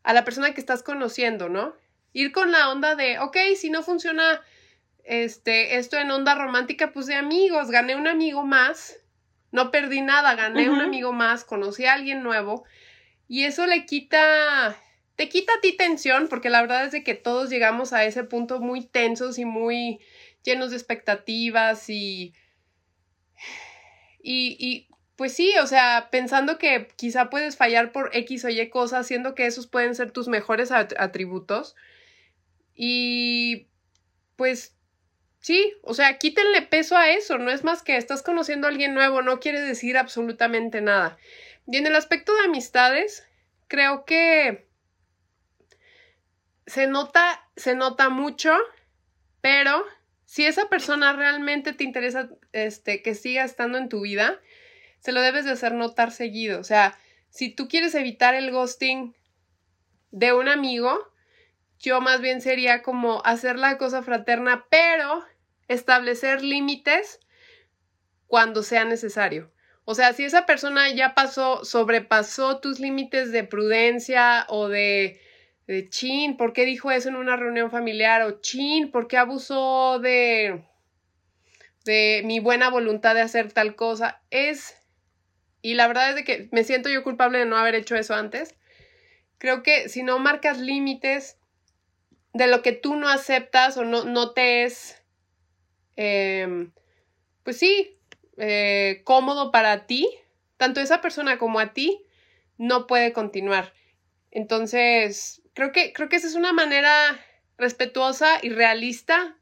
a 0.03 0.13
la 0.15 0.25
persona 0.25 0.55
que 0.55 0.61
estás 0.61 0.83
conociendo, 0.83 1.51
¿no? 1.51 1.75
Ir 2.15 2.33
con 2.33 2.51
la 2.51 2.71
onda 2.71 2.95
de, 2.95 3.19
ok, 3.19 3.37
si 3.59 3.69
no 3.69 3.83
funciona 3.83 4.41
este, 5.05 5.77
esto 5.77 5.99
en 5.99 6.11
onda 6.11 6.35
romántica, 6.35 6.93
pues 6.95 7.05
de 7.05 7.15
amigos, 7.17 7.71
gané 7.71 7.95
un 7.95 8.09
amigo 8.09 8.43
más 8.47 9.03
no 9.53 9.71
perdí 9.71 10.01
nada, 10.01 10.35
gané 10.35 10.69
un 10.71 10.81
amigo 10.81 11.13
más, 11.13 11.45
conocí 11.45 11.85
a 11.87 11.95
alguien 11.95 12.23
nuevo 12.23 12.65
y 13.29 13.45
eso 13.45 13.67
le 13.67 13.87
quita, 13.87 14.77
te 15.17 15.29
quita 15.29 15.53
a 15.55 15.61
ti 15.61 15.77
tensión, 15.77 16.29
porque 16.29 16.51
la 16.51 16.61
verdad 16.61 16.85
es 16.85 16.93
de 16.93 17.03
que 17.03 17.15
todos 17.15 17.51
llegamos 17.51 17.93
a 17.93 18.05
ese 18.05 18.25
punto 18.25 18.61
muy 18.61 18.85
tensos 18.85 19.39
y 19.39 19.45
muy 19.45 20.01
llenos 20.43 20.71
de 20.71 20.77
expectativas 20.77 21.89
y, 21.91 22.35
y, 24.23 24.57
y 24.59 24.89
pues 25.17 25.33
sí, 25.33 25.55
o 25.63 25.67
sea, 25.67 26.09
pensando 26.11 26.59
que 26.59 26.89
quizá 26.97 27.31
puedes 27.31 27.57
fallar 27.57 27.91
por 27.91 28.11
X 28.15 28.45
o 28.45 28.49
Y 28.51 28.69
cosas, 28.69 29.07
siendo 29.07 29.35
que 29.35 29.47
esos 29.47 29.67
pueden 29.67 29.95
ser 29.95 30.11
tus 30.11 30.29
mejores 30.29 30.71
atributos. 30.71 31.75
Y 32.75 33.69
pues 34.37 34.76
Sí, 35.47 35.75
o 35.83 35.95
sea, 35.95 36.19
quítenle 36.19 36.63
peso 36.63 36.97
a 36.97 37.11
eso, 37.11 37.39
no 37.39 37.53
es 37.53 37.63
más 37.63 37.85
que 37.85 37.97
estás 37.97 38.21
conociendo 38.21 38.67
a 38.67 38.71
alguien 38.71 38.95
nuevo, 38.95 39.23
no 39.23 39.39
quiere 39.39 39.61
decir 39.61 39.97
absolutamente 39.97 40.81
nada. 40.81 41.19
Y 41.69 41.77
en 41.77 41.87
el 41.87 41.95
aspecto 41.95 42.35
de 42.35 42.47
amistades, 42.47 43.29
creo 43.69 44.05
que 44.05 44.67
se 46.67 46.89
nota, 46.89 47.49
se 47.55 47.77
nota 47.77 48.09
mucho, 48.09 48.57
pero 49.41 49.85
si 50.25 50.45
esa 50.45 50.69
persona 50.69 51.13
realmente 51.13 51.73
te 51.73 51.85
interesa 51.85 52.29
este, 52.51 53.01
que 53.01 53.15
siga 53.15 53.45
estando 53.45 53.79
en 53.79 53.89
tu 53.89 54.01
vida, 54.01 54.41
se 54.99 55.13
lo 55.13 55.21
debes 55.21 55.45
de 55.45 55.53
hacer 55.53 55.75
notar 55.75 56.11
seguido. 56.11 56.59
O 56.59 56.65
sea, 56.65 56.99
si 57.31 57.51
tú 57.51 57.69
quieres 57.69 57.95
evitar 57.95 58.35
el 58.35 58.51
ghosting 58.51 59.15
de 60.11 60.33
un 60.33 60.49
amigo, 60.49 61.13
yo 61.79 62.01
más 62.01 62.21
bien 62.21 62.41
sería 62.41 62.83
como 62.83 63.23
hacer 63.25 63.61
la 63.61 63.79
cosa 63.79 64.03
fraterna, 64.03 64.67
pero 64.71 65.25
establecer 65.69 66.43
límites 66.43 67.21
cuando 68.27 68.63
sea 68.63 68.85
necesario. 68.85 69.53
O 69.85 69.95
sea, 69.95 70.13
si 70.13 70.25
esa 70.25 70.47
persona 70.47 70.91
ya 70.91 71.15
pasó, 71.15 71.65
sobrepasó 71.65 72.59
tus 72.59 72.81
límites 72.81 73.31
de 73.31 73.45
prudencia 73.45 74.45
o 74.49 74.69
de, 74.69 75.21
de 75.69 75.89
chin, 75.89 76.37
¿por 76.37 76.53
qué 76.53 76.65
dijo 76.65 76.91
eso 76.91 77.09
en 77.09 77.17
una 77.17 77.37
reunión 77.37 77.71
familiar? 77.71 78.23
O 78.23 78.41
chin, 78.41 78.91
¿por 78.91 79.07
qué 79.07 79.17
abusó 79.17 80.01
de, 80.01 80.65
de 81.85 82.23
mi 82.25 82.41
buena 82.41 82.69
voluntad 82.69 83.15
de 83.15 83.21
hacer 83.21 83.53
tal 83.53 83.77
cosa? 83.77 84.21
Es, 84.31 84.77
y 85.63 85.75
la 85.75 85.87
verdad 85.87 86.11
es 86.11 86.17
de 86.17 86.25
que 86.25 86.49
me 86.51 86.65
siento 86.65 86.89
yo 86.89 87.05
culpable 87.05 87.39
de 87.39 87.47
no 87.47 87.57
haber 87.57 87.77
hecho 87.77 87.95
eso 87.95 88.15
antes. 88.15 88.57
Creo 89.39 89.63
que 89.63 89.89
si 89.89 90.03
no 90.03 90.19
marcas 90.19 90.59
límites 90.59 91.39
de 92.33 92.49
lo 92.49 92.61
que 92.61 92.73
tú 92.73 92.97
no 92.97 93.09
aceptas 93.09 93.77
o 93.77 93.85
no, 93.85 94.05
no 94.05 94.33
te 94.33 94.65
es 94.65 95.01
Em, 95.97 96.73
pues 97.43 97.59
sí, 97.59 97.99
eh, 98.37 99.03
cómodo 99.05 99.51
para 99.51 99.87
ti, 99.87 100.09
tanto 100.57 100.81
esa 100.81 101.01
persona 101.01 101.39
como 101.39 101.59
a 101.59 101.73
ti, 101.73 102.05
no 102.59 102.87
puede 102.87 103.13
continuar. 103.13 103.73
Entonces, 104.31 105.43
creo 105.55 105.73
que, 105.73 105.93
creo 105.93 106.09
que 106.09 106.17
esa 106.17 106.27
es 106.27 106.35
una 106.35 106.53
manera 106.53 107.19
respetuosa 107.59 108.39
y 108.43 108.51
realista 108.51 109.39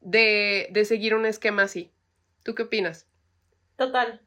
de, 0.00 0.68
de 0.70 0.84
seguir 0.84 1.14
un 1.14 1.26
esquema 1.26 1.62
así. 1.62 1.92
¿Tú 2.42 2.54
qué 2.54 2.62
opinas? 2.62 3.06
Total. 3.76 4.22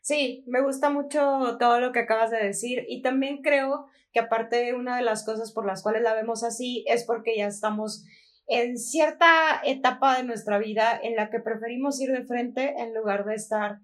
Sí, 0.00 0.44
me 0.46 0.60
gusta 0.60 0.90
mucho 0.90 1.56
todo 1.58 1.80
lo 1.80 1.92
que 1.92 2.00
acabas 2.00 2.30
de 2.30 2.36
decir 2.36 2.84
y 2.88 3.00
también 3.00 3.42
creo 3.42 3.86
que 4.12 4.20
aparte 4.20 4.74
una 4.74 4.96
de 4.96 5.02
las 5.02 5.24
cosas 5.24 5.50
por 5.50 5.66
las 5.66 5.82
cuales 5.82 6.02
la 6.02 6.14
vemos 6.14 6.44
así 6.44 6.84
es 6.86 7.04
porque 7.04 7.36
ya 7.36 7.46
estamos 7.46 8.04
en 8.46 8.78
cierta 8.78 9.60
etapa 9.64 10.16
de 10.16 10.24
nuestra 10.24 10.58
vida 10.58 10.98
en 11.02 11.16
la 11.16 11.30
que 11.30 11.40
preferimos 11.40 12.00
ir 12.00 12.12
de 12.12 12.24
frente 12.24 12.74
en 12.78 12.94
lugar 12.94 13.24
de 13.24 13.34
estar 13.34 13.80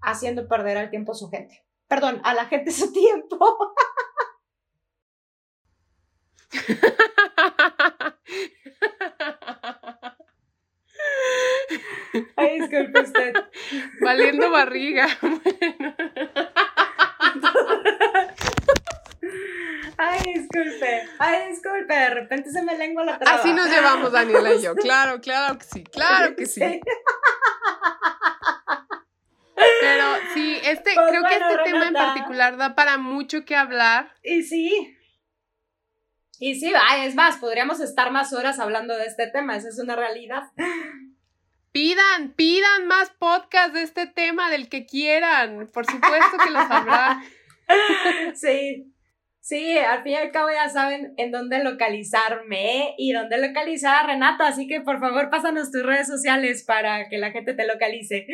haciendo 0.00 0.48
perder 0.48 0.76
al 0.76 0.90
tiempo 0.90 1.12
a 1.12 1.16
su 1.16 1.28
gente. 1.28 1.64
Perdón, 1.88 2.20
a 2.24 2.34
la 2.34 2.46
gente 2.46 2.70
su 2.70 2.92
tiempo. 2.92 3.38
Ay, 12.36 12.60
disculpe 12.60 13.00
usted. 13.00 13.34
Valiendo 14.00 14.50
barriga. 14.50 15.06
Ay, 15.22 16.43
disculpe. 20.54 21.08
Ay, 21.18 21.48
disculpe. 21.48 21.94
De 21.94 22.10
repente 22.10 22.50
se 22.50 22.62
me 22.62 22.76
lengua 22.76 23.04
la 23.04 23.18
traba. 23.18 23.38
Así 23.38 23.52
nos 23.52 23.68
llevamos 23.68 24.12
Daniela 24.12 24.54
y 24.54 24.62
yo. 24.62 24.74
Claro, 24.84 25.20
claro 25.20 25.58
que 25.58 25.64
sí. 25.64 25.84
Claro 25.84 26.36
que 26.36 26.46
sí. 26.46 26.60
Pero 29.80 30.04
sí, 30.34 30.58
este, 30.64 30.94
pues 30.94 31.08
creo 31.08 31.22
que 31.22 31.36
este 31.36 31.64
tema 31.64 31.88
en 31.88 31.94
particular 31.94 32.56
da 32.56 32.74
para 32.74 32.98
mucho 32.98 33.44
que 33.44 33.56
hablar. 33.56 34.12
Y 34.22 34.42
sí. 34.42 34.96
Y 36.38 36.58
sí, 36.58 36.72
ay, 36.74 37.06
es 37.06 37.14
más, 37.14 37.36
podríamos 37.36 37.80
estar 37.80 38.10
más 38.10 38.32
horas 38.32 38.58
hablando 38.58 38.96
de 38.96 39.06
este 39.06 39.28
tema, 39.28 39.56
esa 39.56 39.68
es 39.68 39.78
una 39.78 39.96
realidad. 39.96 40.42
Pidan, 41.72 42.32
pidan 42.34 42.86
más 42.86 43.10
podcasts 43.10 43.74
de 43.74 43.82
este 43.82 44.06
tema, 44.06 44.50
del 44.50 44.68
que 44.68 44.84
quieran. 44.84 45.68
Por 45.72 45.86
supuesto 45.86 46.36
que 46.42 46.50
los 46.50 46.70
habrá. 46.70 47.22
Sí, 48.34 48.93
Sí, 49.44 49.76
al 49.76 50.02
fin 50.02 50.12
y 50.12 50.16
al 50.16 50.30
cabo 50.30 50.48
ya 50.50 50.70
saben 50.70 51.12
en 51.18 51.30
dónde 51.30 51.62
localizarme 51.62 52.94
y 52.96 53.12
dónde 53.12 53.36
localizar 53.46 54.02
a 54.02 54.06
Renata, 54.06 54.46
así 54.46 54.66
que 54.66 54.80
por 54.80 55.00
favor 55.00 55.28
pásanos 55.28 55.70
tus 55.70 55.82
redes 55.82 56.06
sociales 56.06 56.64
para 56.66 57.10
que 57.10 57.18
la 57.18 57.30
gente 57.30 57.52
te 57.52 57.66
localice. 57.66 58.26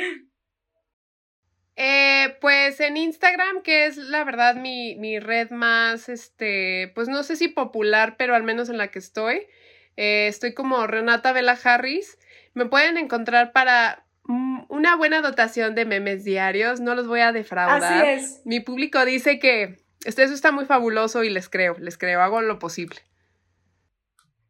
Eh, 1.74 2.36
pues 2.40 2.78
en 2.78 2.96
Instagram, 2.96 3.62
que 3.62 3.86
es 3.86 3.96
la 3.96 4.22
verdad 4.22 4.54
mi, 4.54 4.94
mi, 4.96 5.18
red 5.18 5.50
más, 5.50 6.08
este, 6.08 6.92
pues 6.94 7.08
no 7.08 7.24
sé 7.24 7.34
si 7.34 7.48
popular, 7.48 8.14
pero 8.16 8.36
al 8.36 8.44
menos 8.44 8.68
en 8.68 8.78
la 8.78 8.88
que 8.88 9.00
estoy. 9.00 9.48
Eh, 9.96 10.28
estoy 10.28 10.54
como 10.54 10.86
Renata 10.86 11.32
Vela 11.32 11.58
Harris. 11.64 12.18
Me 12.54 12.66
pueden 12.66 12.98
encontrar 12.98 13.50
para 13.50 14.06
mm, 14.24 14.64
una 14.68 14.94
buena 14.94 15.22
dotación 15.22 15.74
de 15.74 15.86
memes 15.86 16.22
diarios, 16.22 16.78
no 16.80 16.94
los 16.94 17.08
voy 17.08 17.20
a 17.20 17.32
defraudar. 17.32 17.82
Así 17.82 18.08
es. 18.10 18.42
Mi 18.44 18.60
público 18.60 19.04
dice 19.04 19.40
que 19.40 19.89
este, 20.04 20.22
eso 20.22 20.34
está 20.34 20.52
muy 20.52 20.64
fabuloso 20.64 21.24
y 21.24 21.30
les 21.30 21.48
creo, 21.48 21.76
les 21.78 21.98
creo, 21.98 22.22
hago 22.22 22.40
lo 22.42 22.58
posible. 22.58 23.00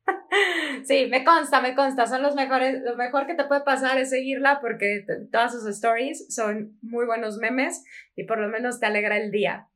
Sí, 0.84 1.06
me 1.10 1.24
consta, 1.24 1.60
me 1.60 1.74
consta. 1.74 2.06
Son 2.06 2.22
los 2.22 2.34
mejores. 2.34 2.80
Lo 2.82 2.96
mejor 2.96 3.26
que 3.26 3.34
te 3.34 3.44
puede 3.44 3.62
pasar 3.62 3.98
es 3.98 4.10
seguirla 4.10 4.60
porque 4.60 5.04
todas 5.30 5.52
sus 5.52 5.66
stories 5.66 6.32
son 6.34 6.78
muy 6.82 7.04
buenos 7.04 7.36
memes 7.38 7.84
y 8.16 8.24
por 8.24 8.38
lo 8.38 8.48
menos 8.48 8.80
te 8.80 8.86
alegra 8.86 9.18
el 9.18 9.30
día. 9.30 9.68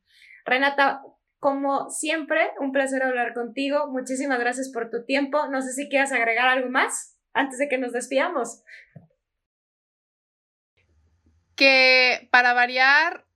Renata, 0.44 1.02
como 1.40 1.90
siempre, 1.90 2.50
un 2.58 2.72
placer 2.72 3.02
hablar 3.02 3.34
contigo. 3.34 3.88
Muchísimas 3.88 4.38
gracias 4.38 4.70
por 4.72 4.90
tu 4.90 5.04
tiempo. 5.04 5.46
No 5.48 5.60
sé 5.60 5.72
si 5.72 5.88
quieras 5.88 6.12
agregar 6.12 6.48
algo 6.48 6.70
más 6.70 7.18
antes 7.32 7.58
de 7.58 7.68
que 7.68 7.78
nos 7.78 7.92
despidamos. 7.92 8.62
Que 11.56 12.28
para 12.30 12.54
variar, 12.54 13.26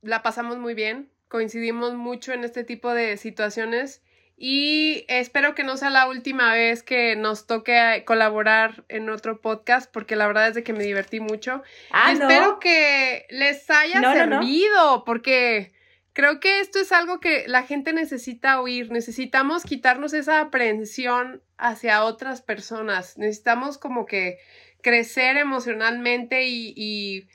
la 0.00 0.22
pasamos 0.22 0.58
muy 0.58 0.74
bien. 0.74 1.13
Coincidimos 1.34 1.94
mucho 1.94 2.32
en 2.32 2.44
este 2.44 2.62
tipo 2.62 2.94
de 2.94 3.16
situaciones 3.16 4.04
y 4.36 5.04
espero 5.08 5.56
que 5.56 5.64
no 5.64 5.76
sea 5.76 5.90
la 5.90 6.06
última 6.06 6.52
vez 6.52 6.84
que 6.84 7.16
nos 7.16 7.48
toque 7.48 8.04
colaborar 8.06 8.84
en 8.88 9.10
otro 9.10 9.40
podcast, 9.40 9.90
porque 9.92 10.14
la 10.14 10.28
verdad 10.28 10.46
es 10.46 10.54
de 10.54 10.62
que 10.62 10.72
me 10.72 10.84
divertí 10.84 11.18
mucho. 11.18 11.64
Ah, 11.90 12.12
espero 12.12 12.60
que 12.60 13.26
les 13.30 13.68
haya 13.68 14.00
servido, 14.00 15.02
porque 15.04 15.72
creo 16.12 16.38
que 16.38 16.60
esto 16.60 16.78
es 16.78 16.92
algo 16.92 17.18
que 17.18 17.48
la 17.48 17.64
gente 17.64 17.92
necesita 17.92 18.60
oír. 18.60 18.92
Necesitamos 18.92 19.64
quitarnos 19.64 20.12
esa 20.12 20.38
aprehensión 20.38 21.42
hacia 21.58 22.04
otras 22.04 22.42
personas. 22.42 23.18
Necesitamos 23.18 23.78
como 23.78 24.06
que 24.06 24.38
crecer 24.82 25.36
emocionalmente 25.36 26.44
y, 26.44 26.74
y 26.76 27.26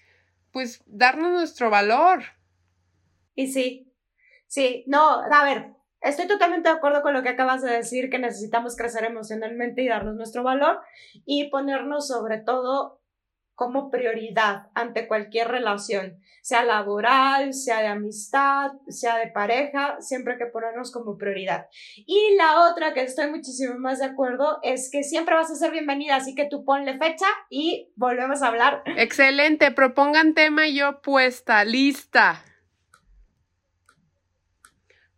pues 0.53 0.83
darnos 0.85 1.31
nuestro 1.31 1.69
valor. 1.69 2.23
Y 3.35 3.47
sí, 3.47 3.88
sí, 4.49 4.83
no, 4.87 5.21
a 5.21 5.43
ver, 5.45 5.79
Estoy 6.01 6.27
totalmente 6.27 6.69
de 6.69 6.75
acuerdo 6.75 7.01
con 7.01 7.13
lo 7.13 7.23
que 7.23 7.29
acabas 7.29 7.61
de 7.61 7.71
decir, 7.71 8.09
que 8.09 8.19
necesitamos 8.19 8.77
crecer 8.77 9.03
emocionalmente 9.03 9.81
y 9.81 9.89
darnos 9.89 10.15
nuestro 10.15 10.43
valor 10.43 10.79
y 11.25 11.49
ponernos 11.49 12.07
sobre 12.07 12.37
todo 12.37 13.01
como 13.53 13.91
prioridad 13.91 14.67
ante 14.73 15.05
cualquier 15.05 15.49
relación, 15.49 16.21
sea 16.41 16.63
laboral, 16.63 17.53
sea 17.53 17.81
de 17.81 17.87
amistad, 17.87 18.71
sea 18.87 19.17
de 19.17 19.27
pareja, 19.27 19.97
siempre 19.99 20.33
hay 20.33 20.39
que 20.39 20.45
ponernos 20.45 20.93
como 20.93 21.17
prioridad. 21.17 21.67
Y 21.97 22.35
la 22.37 22.69
otra 22.71 22.93
que 22.93 23.01
estoy 23.01 23.29
muchísimo 23.29 23.77
más 23.77 23.99
de 23.99 24.05
acuerdo 24.05 24.59
es 24.63 24.89
que 24.89 25.03
siempre 25.03 25.35
vas 25.35 25.51
a 25.51 25.55
ser 25.55 25.71
bienvenida, 25.71 26.15
así 26.15 26.35
que 26.35 26.45
tú 26.45 26.63
ponle 26.63 26.97
fecha 26.97 27.27
y 27.49 27.91
volvemos 27.97 28.41
a 28.41 28.47
hablar. 28.47 28.81
Excelente, 28.85 29.71
propongan 29.71 30.33
tema 30.33 30.69
y 30.69 30.75
yo 30.75 31.01
puesta, 31.01 31.65
lista. 31.65 32.41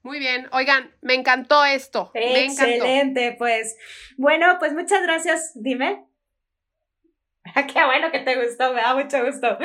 Muy 0.03 0.19
bien, 0.19 0.47
oigan, 0.51 0.91
me 1.01 1.13
encantó 1.13 1.63
esto. 1.63 2.11
Excelente, 2.13 3.35
pues. 3.37 3.77
Bueno, 4.17 4.57
pues 4.59 4.73
muchas 4.73 5.03
gracias. 5.03 5.51
Dime. 5.55 6.05
Qué 7.73 7.85
bueno 7.85 8.11
que 8.11 8.19
te 8.19 8.35
gustó, 8.43 8.73
me 8.73 8.81
da 8.81 8.95
mucho 8.95 9.23
gusto. 9.25 9.57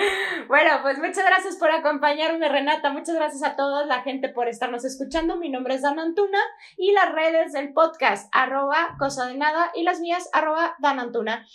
Bueno, 0.48 0.78
pues 0.82 0.98
muchas 0.98 1.24
gracias 1.24 1.56
por 1.56 1.70
acompañarme, 1.70 2.48
Renata. 2.48 2.90
Muchas 2.90 3.14
gracias 3.14 3.42
a 3.42 3.56
toda 3.56 3.84
la 3.84 4.02
gente 4.02 4.28
por 4.28 4.48
estarnos 4.48 4.84
escuchando. 4.84 5.36
Mi 5.36 5.50
nombre 5.50 5.74
es 5.74 5.82
Dan 5.82 5.98
Antuna 5.98 6.38
y 6.76 6.92
las 6.92 7.12
redes 7.12 7.52
del 7.52 7.72
podcast, 7.72 8.28
arroba 8.32 8.96
cosa 8.98 9.26
de 9.26 9.36
nada, 9.36 9.70
y 9.74 9.82
las 9.82 10.00
mías, 10.00 10.28
arroba 10.32 10.76
Dan 10.78 11.00
Antuna. 11.00 11.46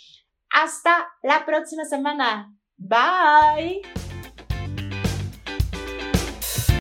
Hasta 0.50 1.08
la 1.22 1.44
próxima 1.44 1.84
semana. 1.84 2.54
Bye. 2.76 4.11